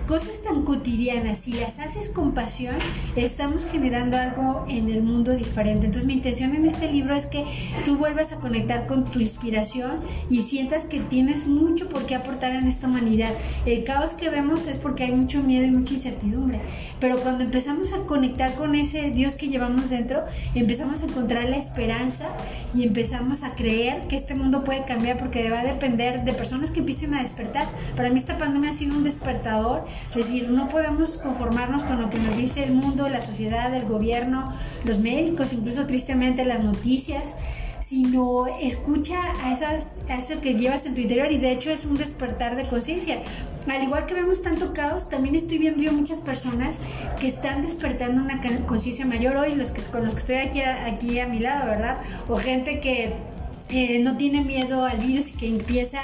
cosas 0.08 0.42
tan 0.42 0.62
cotidianas, 0.62 1.40
si 1.40 1.52
las 1.52 1.78
haces 1.80 2.08
con 2.08 2.32
pasión, 2.32 2.76
estamos 3.14 3.66
generando 3.66 4.16
algo 4.16 4.64
en 4.66 4.88
el 4.88 5.02
mundo 5.02 5.36
diferente. 5.36 5.84
Entonces 5.84 6.06
mi 6.06 6.14
intención 6.14 6.56
en 6.56 6.64
este 6.64 6.90
libro 6.90 7.14
es 7.14 7.26
que 7.26 7.44
tú 7.84 7.98
vuelvas 7.98 8.32
a 8.32 8.36
conectar 8.36 8.86
con 8.86 9.04
tu 9.04 9.20
inspiración 9.20 10.00
y 10.30 10.40
sientas 10.42 10.84
que 10.84 11.00
tienes 11.00 11.46
mucho 11.46 11.90
por 11.90 12.06
qué 12.06 12.14
aportar 12.14 12.54
en 12.54 12.66
esta 12.66 12.86
humanidad. 12.86 13.30
El 13.66 13.84
caos 13.84 14.14
que 14.14 14.30
vemos 14.30 14.66
es 14.66 14.78
porque 14.78 15.04
hay 15.04 15.12
mucho 15.12 15.42
miedo 15.42 15.66
y 15.66 15.72
mucha 15.72 15.92
incertidumbre, 15.92 16.58
pero 17.00 17.20
cuando 17.20 17.44
empezamos 17.44 17.92
a 17.92 17.98
conectar 18.06 18.54
con 18.54 18.74
ese 18.74 19.10
Dios 19.10 19.34
que 19.36 19.48
llevamos 19.48 19.90
dentro, 19.90 20.24
empezamos 20.54 21.02
a 21.02 21.06
encontrar 21.06 21.50
la 21.50 21.58
esperanza 21.58 22.28
y 22.74 22.82
empezamos 22.82 23.42
a 23.42 23.54
creer 23.54 24.08
que 24.08 24.16
este 24.16 24.34
mundo 24.34 24.64
puede 24.64 24.86
cambiar 24.86 25.18
porque 25.18 25.50
va 25.50 25.60
a 25.60 25.64
depender 25.64 26.24
de 26.24 26.32
personas 26.32 26.70
que 26.70 26.80
empiecen 26.80 27.12
a 27.12 27.20
despertar. 27.20 27.66
Para 27.94 28.08
mí 28.08 28.16
esta 28.16 28.38
pandemia 28.38 28.70
ha 28.70 28.72
sido 28.72 28.96
un 28.96 29.04
despertador 29.04 29.84
es 30.10 30.16
decir, 30.16 30.50
no 30.50 30.68
podemos 30.68 31.18
conformarnos 31.18 31.82
con 31.82 32.00
lo 32.00 32.10
que 32.10 32.18
nos 32.18 32.36
dice 32.36 32.64
el 32.64 32.72
mundo, 32.72 33.08
la 33.08 33.22
sociedad, 33.22 33.74
el 33.74 33.86
gobierno, 33.86 34.52
los 34.84 34.98
médicos, 34.98 35.52
incluso 35.52 35.86
tristemente 35.86 36.44
las 36.44 36.62
noticias 36.62 37.36
sino 37.88 38.46
escucha 38.60 39.16
a, 39.42 39.50
esas, 39.50 39.98
a 40.10 40.16
eso 40.16 40.42
que 40.42 40.54
llevas 40.54 40.84
en 40.84 40.94
tu 40.94 41.00
interior 41.00 41.32
y 41.32 41.38
de 41.38 41.52
hecho 41.52 41.70
es 41.70 41.86
un 41.86 41.96
despertar 41.96 42.54
de 42.54 42.64
conciencia. 42.64 43.22
Al 43.66 43.82
igual 43.82 44.04
que 44.04 44.12
vemos 44.12 44.42
tanto 44.42 44.74
caos, 44.74 45.08
también 45.08 45.34
estoy 45.34 45.56
viendo 45.56 45.82
yo 45.82 45.92
muchas 45.92 46.18
personas 46.18 46.80
que 47.18 47.28
están 47.28 47.62
despertando 47.62 48.22
una 48.22 48.40
conciencia 48.66 49.06
mayor 49.06 49.36
hoy, 49.36 49.54
los 49.54 49.70
que, 49.70 49.80
con 49.82 50.04
los 50.04 50.12
que 50.12 50.20
estoy 50.20 50.36
aquí 50.36 50.60
aquí 50.60 51.18
a 51.18 51.26
mi 51.28 51.38
lado, 51.38 51.66
¿verdad? 51.66 51.96
O 52.28 52.36
gente 52.36 52.80
que 52.80 53.14
eh, 53.70 53.98
no 54.00 54.16
tiene 54.16 54.42
miedo 54.42 54.84
al 54.84 54.98
virus 54.98 55.28
y 55.28 55.32
que 55.32 55.48
empieza 55.48 56.00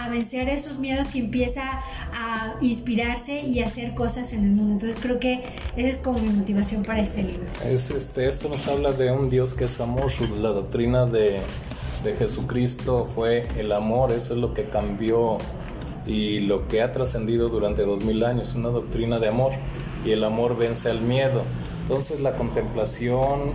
a 0.00 0.08
vencer 0.08 0.48
esos 0.48 0.78
miedos 0.78 1.14
y 1.14 1.20
empieza 1.20 1.80
a 2.14 2.54
inspirarse 2.60 3.42
y 3.42 3.60
hacer 3.60 3.94
cosas 3.94 4.32
en 4.32 4.44
el 4.44 4.50
mundo. 4.50 4.72
Entonces 4.72 4.98
creo 5.00 5.20
que 5.20 5.44
esa 5.76 5.88
es 5.88 5.96
como 5.98 6.18
mi 6.18 6.30
motivación 6.30 6.82
para 6.82 7.00
este 7.00 7.22
libro. 7.22 7.44
Es, 7.64 7.90
este, 7.90 8.28
esto 8.28 8.48
nos 8.48 8.66
habla 8.68 8.92
de 8.92 9.12
un 9.12 9.30
Dios 9.30 9.54
que 9.54 9.64
es 9.64 9.80
amor, 9.80 10.10
la 10.38 10.50
doctrina 10.50 11.06
de 11.06 11.40
de 12.02 12.14
Jesucristo 12.14 13.08
fue 13.14 13.46
el 13.58 13.72
amor, 13.72 14.12
eso 14.12 14.34
es 14.34 14.40
lo 14.40 14.54
que 14.54 14.64
cambió 14.64 15.38
y 16.04 16.40
lo 16.40 16.66
que 16.66 16.82
ha 16.82 16.92
trascendido 16.92 17.48
durante 17.48 17.82
dos 17.82 18.04
mil 18.04 18.24
años, 18.24 18.54
una 18.54 18.70
doctrina 18.70 19.18
de 19.18 19.28
amor 19.28 19.52
y 20.04 20.10
el 20.10 20.24
amor 20.24 20.56
vence 20.56 20.90
al 20.90 21.00
miedo. 21.00 21.42
Entonces 21.82 22.20
la 22.20 22.32
contemplación, 22.32 23.52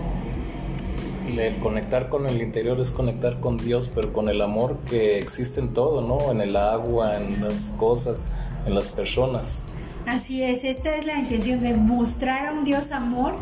el 1.27 1.55
conectar 1.57 2.09
con 2.09 2.27
el 2.27 2.41
interior 2.41 2.79
es 2.79 2.91
conectar 2.91 3.39
con 3.39 3.57
Dios, 3.57 3.91
pero 3.93 4.13
con 4.13 4.29
el 4.29 4.41
amor 4.41 4.77
que 4.89 5.19
existe 5.19 5.59
en 5.59 5.73
todo, 5.73 6.01
¿no? 6.01 6.31
En 6.31 6.41
el 6.41 6.55
agua, 6.55 7.17
en 7.17 7.41
las 7.41 7.73
cosas, 7.77 8.25
en 8.65 8.73
las 8.73 8.89
personas. 8.89 9.61
Así 10.05 10.41
es, 10.41 10.63
esta 10.63 10.95
es 10.95 11.05
la 11.05 11.19
intención 11.19 11.61
de 11.61 11.73
mostrar 11.73 12.47
a 12.47 12.51
un 12.53 12.63
Dios 12.63 12.93
amor 12.93 13.35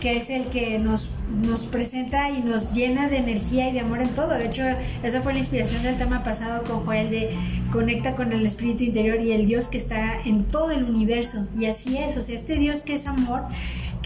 que 0.00 0.16
es 0.16 0.30
el 0.30 0.44
que 0.46 0.78
nos, 0.78 1.10
nos 1.42 1.62
presenta 1.62 2.30
y 2.30 2.40
nos 2.40 2.72
llena 2.72 3.08
de 3.08 3.18
energía 3.18 3.68
y 3.68 3.72
de 3.72 3.80
amor 3.80 4.00
en 4.00 4.08
todo. 4.10 4.30
De 4.30 4.46
hecho, 4.46 4.62
esa 5.02 5.20
fue 5.20 5.32
la 5.32 5.40
inspiración 5.40 5.82
del 5.82 5.96
tema 5.96 6.22
pasado 6.22 6.62
con 6.64 6.84
Joel 6.84 7.10
de 7.10 7.30
conecta 7.72 8.14
con 8.14 8.32
el 8.32 8.46
espíritu 8.46 8.84
interior 8.84 9.20
y 9.20 9.32
el 9.32 9.46
Dios 9.46 9.68
que 9.68 9.78
está 9.78 10.20
en 10.24 10.44
todo 10.44 10.70
el 10.70 10.84
universo. 10.84 11.46
Y 11.58 11.66
así 11.66 11.98
es, 11.98 12.16
o 12.16 12.22
sea, 12.22 12.36
este 12.36 12.56
Dios 12.56 12.82
que 12.82 12.94
es 12.94 13.06
amor 13.06 13.42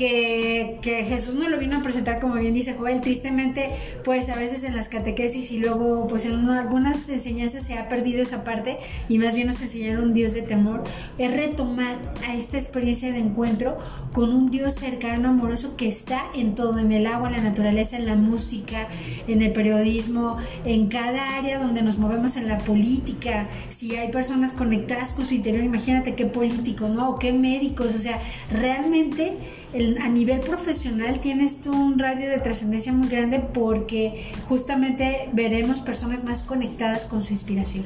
que, 0.02 1.04
Jesús 1.08 1.34
no 1.34 1.48
lo 1.48 1.58
vino 1.58 1.78
a 1.78 1.82
presentar 1.82 2.20
como 2.20 2.34
bien 2.34 2.54
dice 2.54 2.74
Joel, 2.74 3.00
tristemente 3.00 3.70
pues 4.04 4.28
a 4.30 4.36
veces 4.36 4.64
en 4.64 4.74
las 4.74 4.88
catequesis 4.88 5.52
y 5.52 5.58
luego 5.58 6.06
pues 6.08 6.24
en 6.24 6.48
algunas 6.48 7.08
enseñanzas 7.08 7.64
se 7.64 7.74
ha 7.74 7.88
perdido 7.88 8.22
esa 8.22 8.44
parte 8.44 8.78
y 9.08 9.18
más 9.18 9.34
bien 9.34 9.46
nos 9.46 9.62
enseñaron 9.62 10.04
un 10.04 10.14
Dios 10.14 10.34
de 10.34 10.42
temor, 10.42 10.82
es 11.18 11.32
retomar 11.32 11.96
a 12.26 12.34
esta 12.34 12.58
experiencia 12.58 13.12
de 13.12 13.18
encuentro 13.18 13.76
con 14.12 14.32
un 14.34 14.50
Dios 14.50 14.74
cercano, 14.74 15.28
amoroso 15.28 15.76
que 15.76 15.88
está 15.88 16.24
en 16.34 16.54
todo, 16.54 16.78
en 16.78 16.92
el 16.92 17.06
agua, 17.06 17.28
en 17.28 17.36
la 17.36 17.42
naturaleza, 17.42 17.96
en 17.96 18.06
la 18.06 18.16
música, 18.16 18.88
en 19.28 19.42
el 19.42 19.52
periodismo, 19.52 20.36
en 20.64 20.88
cada 20.88 21.36
área 21.36 21.58
donde 21.58 21.82
nos 21.82 21.98
movemos 21.98 22.36
en 22.36 22.48
la 22.48 22.58
política, 22.58 23.48
si 23.68 23.96
hay 23.96 24.10
personas 24.10 24.52
conectadas 24.52 25.12
con 25.12 25.26
su 25.26 25.34
interior, 25.34 25.62
imagínate 25.62 26.14
qué 26.14 26.26
políticos, 26.26 26.90
¿no? 26.90 27.10
O 27.10 27.18
qué 27.18 27.32
médicos, 27.32 27.94
o 27.94 27.98
sea, 27.98 28.18
realmente 28.50 29.34
a 29.74 30.08
nivel 30.08 30.40
profesional 30.40 31.20
tiene 31.20 31.44
esto 31.44 31.70
un 31.70 31.98
radio 31.98 32.28
de 32.28 32.38
trascendencia 32.38 32.92
muy 32.92 33.08
grande 33.08 33.40
porque 33.40 34.32
justamente 34.46 35.30
veremos 35.32 35.80
personas 35.80 36.24
más 36.24 36.42
conectadas 36.42 37.06
con 37.06 37.22
su 37.22 37.32
inspiración. 37.32 37.84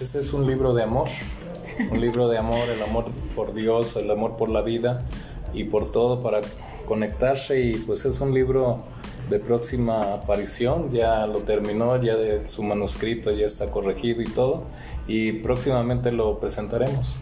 Este 0.00 0.18
es 0.18 0.32
un 0.32 0.46
libro 0.46 0.74
de 0.74 0.82
amor, 0.82 1.08
un 1.92 2.00
libro 2.00 2.28
de 2.28 2.38
amor, 2.38 2.68
el 2.68 2.82
amor 2.82 3.06
por 3.36 3.54
Dios, 3.54 3.96
el 3.96 4.10
amor 4.10 4.36
por 4.36 4.48
la 4.48 4.62
vida 4.62 5.04
y 5.54 5.64
por 5.64 5.92
todo 5.92 6.22
para 6.22 6.40
conectarse 6.86 7.60
y 7.60 7.74
pues 7.76 8.04
es 8.04 8.20
un 8.20 8.34
libro 8.34 8.78
de 9.30 9.38
próxima 9.38 10.14
aparición, 10.14 10.90
ya 10.90 11.26
lo 11.26 11.40
terminó, 11.40 12.02
ya 12.02 12.16
de 12.16 12.48
su 12.48 12.62
manuscrito 12.62 13.30
ya 13.30 13.46
está 13.46 13.70
corregido 13.70 14.22
y 14.22 14.28
todo 14.28 14.64
y 15.06 15.32
próximamente 15.34 16.10
lo 16.10 16.40
presentaremos. 16.40 17.16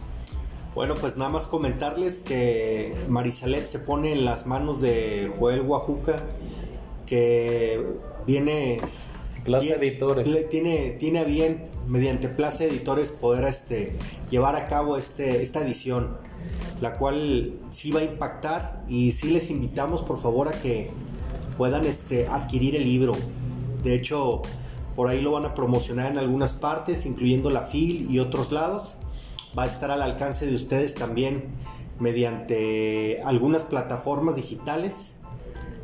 Bueno, 0.77 0.93
pues 0.93 1.17
nada 1.17 1.31
más 1.31 1.47
comentarles 1.47 2.19
que 2.19 2.93
Marisalet 3.09 3.65
se 3.65 3.79
pone 3.79 4.11
en 4.13 4.25
las 4.25 4.45
manos 4.45 4.79
de 4.79 5.33
Joel 5.39 5.63
Guajuca, 5.63 6.21
que 7.07 7.83
viene... 8.27 8.79
Plaza 9.43 9.73
Editores. 9.73 10.49
Tiene, 10.49 10.91
tiene 10.91 11.25
bien, 11.25 11.63
mediante 11.87 12.29
Plaza 12.29 12.65
Editores, 12.65 13.11
poder 13.11 13.45
este, 13.45 13.97
llevar 14.29 14.55
a 14.55 14.67
cabo 14.67 14.97
este, 14.97 15.41
esta 15.41 15.61
edición, 15.61 16.15
la 16.79 16.99
cual 16.99 17.55
sí 17.71 17.89
va 17.89 18.01
a 18.01 18.03
impactar 18.03 18.83
y 18.87 19.13
sí 19.13 19.31
les 19.31 19.49
invitamos 19.49 20.03
por 20.03 20.19
favor 20.19 20.47
a 20.47 20.51
que 20.51 20.91
puedan 21.57 21.87
este, 21.87 22.27
adquirir 22.27 22.75
el 22.75 22.83
libro. 22.83 23.15
De 23.81 23.95
hecho, 23.95 24.43
por 24.95 25.07
ahí 25.07 25.21
lo 25.21 25.31
van 25.31 25.45
a 25.45 25.55
promocionar 25.55 26.11
en 26.11 26.19
algunas 26.19 26.53
partes, 26.53 27.07
incluyendo 27.07 27.49
la 27.49 27.61
FIL 27.61 28.11
y 28.11 28.19
otros 28.19 28.51
lados 28.51 28.99
va 29.57 29.63
a 29.63 29.65
estar 29.67 29.91
al 29.91 30.01
alcance 30.01 30.45
de 30.45 30.55
ustedes 30.55 30.95
también 30.95 31.45
mediante 31.99 33.21
algunas 33.23 33.63
plataformas 33.63 34.35
digitales. 34.35 35.15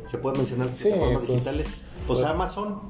¿Se 0.06 0.18
puede 0.18 0.38
mencionar 0.38 0.68
plataformas 0.68 1.18
pues, 1.18 1.28
digitales? 1.28 1.82
Pues, 2.06 2.20
pues, 2.20 2.30
Amazon. 2.30 2.80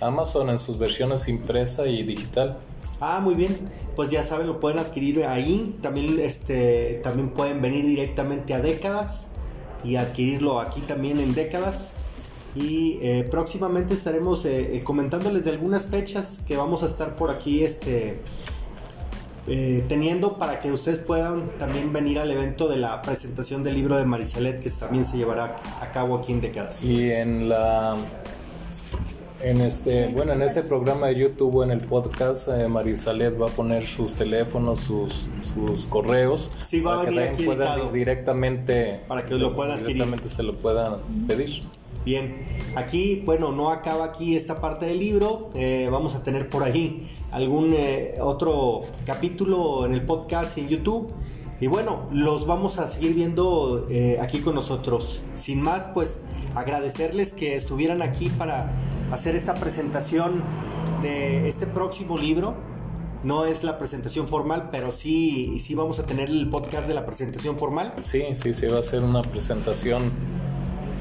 Amazon 0.00 0.50
en 0.50 0.58
sus 0.58 0.78
versiones 0.78 1.28
impresa 1.28 1.86
y 1.86 2.02
digital. 2.02 2.58
Ah, 3.00 3.20
muy 3.20 3.34
bien. 3.34 3.58
Pues 3.96 4.10
ya 4.10 4.22
saben, 4.22 4.46
lo 4.46 4.60
pueden 4.60 4.78
adquirir 4.78 5.24
ahí. 5.24 5.76
También, 5.82 6.18
este, 6.20 7.00
también 7.02 7.30
pueden 7.30 7.60
venir 7.60 7.84
directamente 7.84 8.54
a 8.54 8.60
décadas 8.60 9.28
y 9.84 9.96
adquirirlo 9.96 10.60
aquí 10.60 10.80
también 10.80 11.20
en 11.20 11.34
décadas. 11.34 11.90
Y 12.54 12.98
eh, 13.02 13.26
próximamente 13.28 13.94
estaremos 13.94 14.44
eh, 14.44 14.76
eh, 14.76 14.84
comentándoles 14.84 15.44
de 15.44 15.50
algunas 15.50 15.86
fechas 15.86 16.40
que 16.46 16.56
vamos 16.56 16.82
a 16.84 16.86
estar 16.86 17.16
por 17.16 17.30
aquí 17.30 17.64
este, 17.64 18.20
eh, 19.46 19.84
teniendo 19.88 20.38
para 20.38 20.58
que 20.58 20.72
ustedes 20.72 21.00
puedan 21.00 21.48
también 21.58 21.92
venir 21.92 22.18
al 22.18 22.30
evento 22.30 22.68
de 22.68 22.78
la 22.78 23.02
presentación 23.02 23.62
del 23.62 23.74
libro 23.74 23.96
de 23.96 24.04
Marisalet 24.04 24.58
que 24.60 24.70
también 24.70 25.04
se 25.04 25.18
llevará 25.18 25.56
a 25.80 25.86
cabo 25.92 26.16
aquí 26.16 26.32
en 26.32 26.40
décadas. 26.40 26.82
Y 26.82 27.10
en 27.10 27.48
la 27.48 27.94
en 29.42 29.60
este 29.60 30.08
bueno 30.08 30.32
en 30.32 30.40
este 30.40 30.62
programa 30.62 31.08
de 31.08 31.16
YouTube 31.16 31.56
o 31.56 31.64
en 31.64 31.70
el 31.70 31.80
podcast 31.80 32.48
eh, 32.48 32.66
Marisalet 32.68 33.38
va 33.40 33.48
a 33.48 33.50
poner 33.50 33.86
sus 33.86 34.14
teléfonos 34.14 34.80
sus, 34.80 35.28
sus 35.54 35.86
correos 35.86 36.50
sí, 36.62 36.80
va 36.80 37.04
para 37.04 37.24
a 37.24 37.32
que 37.32 37.44
puedan 37.44 37.92
directamente 37.92 39.00
para 39.06 39.22
que 39.22 39.34
lo 39.34 39.54
puedan 39.54 39.84
directamente 39.84 40.28
se 40.28 40.42
lo 40.42 40.56
puedan 40.56 40.94
pedir 41.26 41.62
Bien, 42.04 42.44
aquí, 42.76 43.22
bueno, 43.24 43.50
no 43.52 43.70
acaba 43.70 44.04
aquí 44.04 44.36
esta 44.36 44.60
parte 44.60 44.84
del 44.84 44.98
libro, 44.98 45.50
eh, 45.54 45.88
vamos 45.90 46.14
a 46.14 46.22
tener 46.22 46.50
por 46.50 46.62
ahí 46.62 47.08
algún 47.32 47.72
eh, 47.74 48.16
otro 48.20 48.82
capítulo 49.06 49.86
en 49.86 49.94
el 49.94 50.04
podcast 50.04 50.58
y 50.58 50.62
en 50.62 50.68
YouTube. 50.68 51.10
Y 51.60 51.66
bueno, 51.66 52.08
los 52.12 52.46
vamos 52.46 52.78
a 52.78 52.88
seguir 52.88 53.14
viendo 53.14 53.86
eh, 53.88 54.18
aquí 54.20 54.40
con 54.40 54.54
nosotros. 54.54 55.22
Sin 55.34 55.62
más, 55.62 55.86
pues 55.94 56.20
agradecerles 56.54 57.32
que 57.32 57.56
estuvieran 57.56 58.02
aquí 58.02 58.28
para 58.28 58.72
hacer 59.10 59.34
esta 59.34 59.54
presentación 59.54 60.44
de 61.00 61.48
este 61.48 61.66
próximo 61.66 62.18
libro. 62.18 62.54
No 63.22 63.46
es 63.46 63.64
la 63.64 63.78
presentación 63.78 64.28
formal, 64.28 64.68
pero 64.70 64.92
sí, 64.92 65.58
sí 65.58 65.74
vamos 65.74 65.98
a 66.00 66.04
tener 66.04 66.28
el 66.28 66.50
podcast 66.50 66.86
de 66.86 66.92
la 66.92 67.06
presentación 67.06 67.56
formal. 67.56 67.94
Sí, 68.02 68.24
sí, 68.34 68.52
sí, 68.52 68.66
va 68.66 68.80
a 68.80 68.82
ser 68.82 69.02
una 69.02 69.22
presentación 69.22 70.12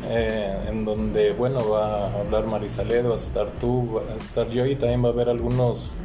eh, 0.10 0.56
en 0.70 0.86
donde, 0.86 1.34
bueno, 1.34 1.70
va 1.70 2.08
a 2.08 2.20
hablar 2.20 2.46
Marisalet, 2.46 3.06
va 3.06 3.14
a 3.14 3.18
estar 3.18 3.48
tú, 3.60 3.96
va 3.96 4.14
a 4.14 4.18
estar 4.18 4.50
yo 4.50 4.66
y 4.66 4.76
también 4.76 5.04
va 5.04 5.10
a 5.10 5.12
haber 5.12 5.30
algunos 5.30 5.96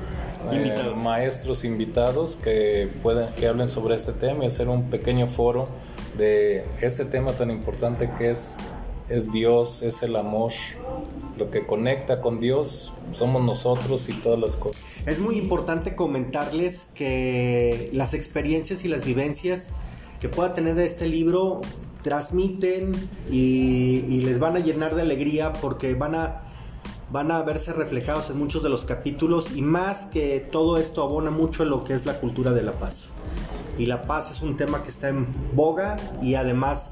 eh, 0.52 0.74
maestros 1.02 1.64
invitados 1.64 2.36
que 2.36 2.88
pueden 3.02 3.28
que 3.34 3.48
hablen 3.48 3.68
sobre 3.68 3.96
este 3.96 4.12
tema 4.12 4.44
y 4.44 4.46
hacer 4.46 4.68
un 4.68 4.84
pequeño 4.84 5.26
foro 5.26 5.68
de 6.16 6.64
este 6.80 7.04
tema 7.04 7.32
tan 7.32 7.50
importante 7.50 8.10
que 8.16 8.30
es 8.30 8.56
es 9.08 9.32
Dios, 9.32 9.82
es 9.82 10.02
el 10.02 10.16
amor, 10.16 10.52
lo 11.38 11.50
que 11.50 11.64
conecta 11.64 12.20
con 12.20 12.40
Dios 12.40 12.92
somos 13.12 13.42
nosotros 13.42 14.08
y 14.08 14.12
todas 14.12 14.38
las 14.38 14.56
cosas. 14.56 15.06
Es 15.06 15.20
muy 15.20 15.38
importante 15.38 15.94
comentarles 15.94 16.86
que 16.94 17.88
las 17.92 18.12
experiencias 18.12 18.84
y 18.84 18.88
las 18.88 19.04
vivencias 19.04 19.70
que 20.20 20.28
pueda 20.28 20.54
tener 20.54 20.78
este 20.78 21.06
libro 21.06 21.60
transmiten 22.02 22.92
y, 23.30 24.20
les 24.22 24.38
van 24.38 24.56
a 24.56 24.60
llenar 24.60 24.94
de 24.94 25.02
alegría 25.02 25.52
porque 25.54 25.94
van 25.94 26.14
a, 26.14 26.42
van 27.10 27.30
a 27.30 27.42
verse 27.42 27.72
reflejados 27.72 28.30
en 28.30 28.38
muchos 28.38 28.62
de 28.62 28.68
los 28.68 28.84
capítulos 28.84 29.48
y 29.54 29.62
más 29.62 30.06
que 30.06 30.40
todo 30.40 30.78
esto 30.78 31.02
abona 31.02 31.30
mucho 31.30 31.64
lo 31.64 31.84
que 31.84 31.94
es 31.94 32.06
la 32.06 32.20
cultura 32.20 32.52
de 32.52 32.62
la 32.62 32.72
paz. 32.72 33.08
Y 33.78 33.86
la 33.86 34.04
paz 34.04 34.30
es 34.30 34.42
un 34.42 34.56
tema 34.56 34.82
que 34.82 34.88
está 34.88 35.08
en 35.08 35.26
boga 35.54 35.96
y 36.20 36.34
además 36.34 36.90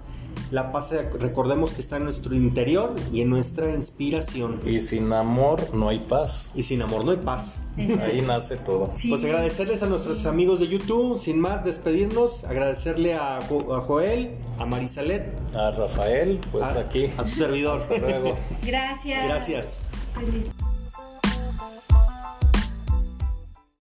la 0.50 0.72
paz, 0.72 0.94
recordemos 1.20 1.72
que 1.72 1.80
está 1.80 1.96
en 1.96 2.04
nuestro 2.04 2.34
interior 2.34 2.94
y 3.12 3.20
en 3.20 3.30
nuestra 3.30 3.72
inspiración. 3.72 4.60
Y 4.64 4.80
sin 4.80 5.12
amor 5.12 5.74
no 5.74 5.88
hay 5.88 5.98
paz. 5.98 6.52
Y 6.54 6.62
sin 6.62 6.82
amor 6.82 7.04
no 7.04 7.10
hay 7.10 7.18
paz. 7.18 7.58
Ahí 7.76 8.22
nace 8.22 8.56
todo. 8.56 8.90
Pues 9.08 9.24
agradecerles 9.24 9.82
a 9.82 9.86
nuestros 9.86 10.24
amigos 10.24 10.60
de 10.60 10.68
YouTube, 10.68 11.18
sin 11.18 11.38
más 11.38 11.64
despedirnos, 11.64 12.44
agradecerle 12.44 13.14
a, 13.14 13.40
Joel, 13.48 14.36
a 14.58 14.66
Marisalet, 14.66 15.34
a 15.54 15.72
Rafael, 15.72 16.40
pues 16.52 16.76
aquí. 16.76 17.10
A 17.18 17.26
su 17.26 17.36
servidor. 17.36 17.80
Gracias. 18.64 19.24
Gracias. 19.24 19.80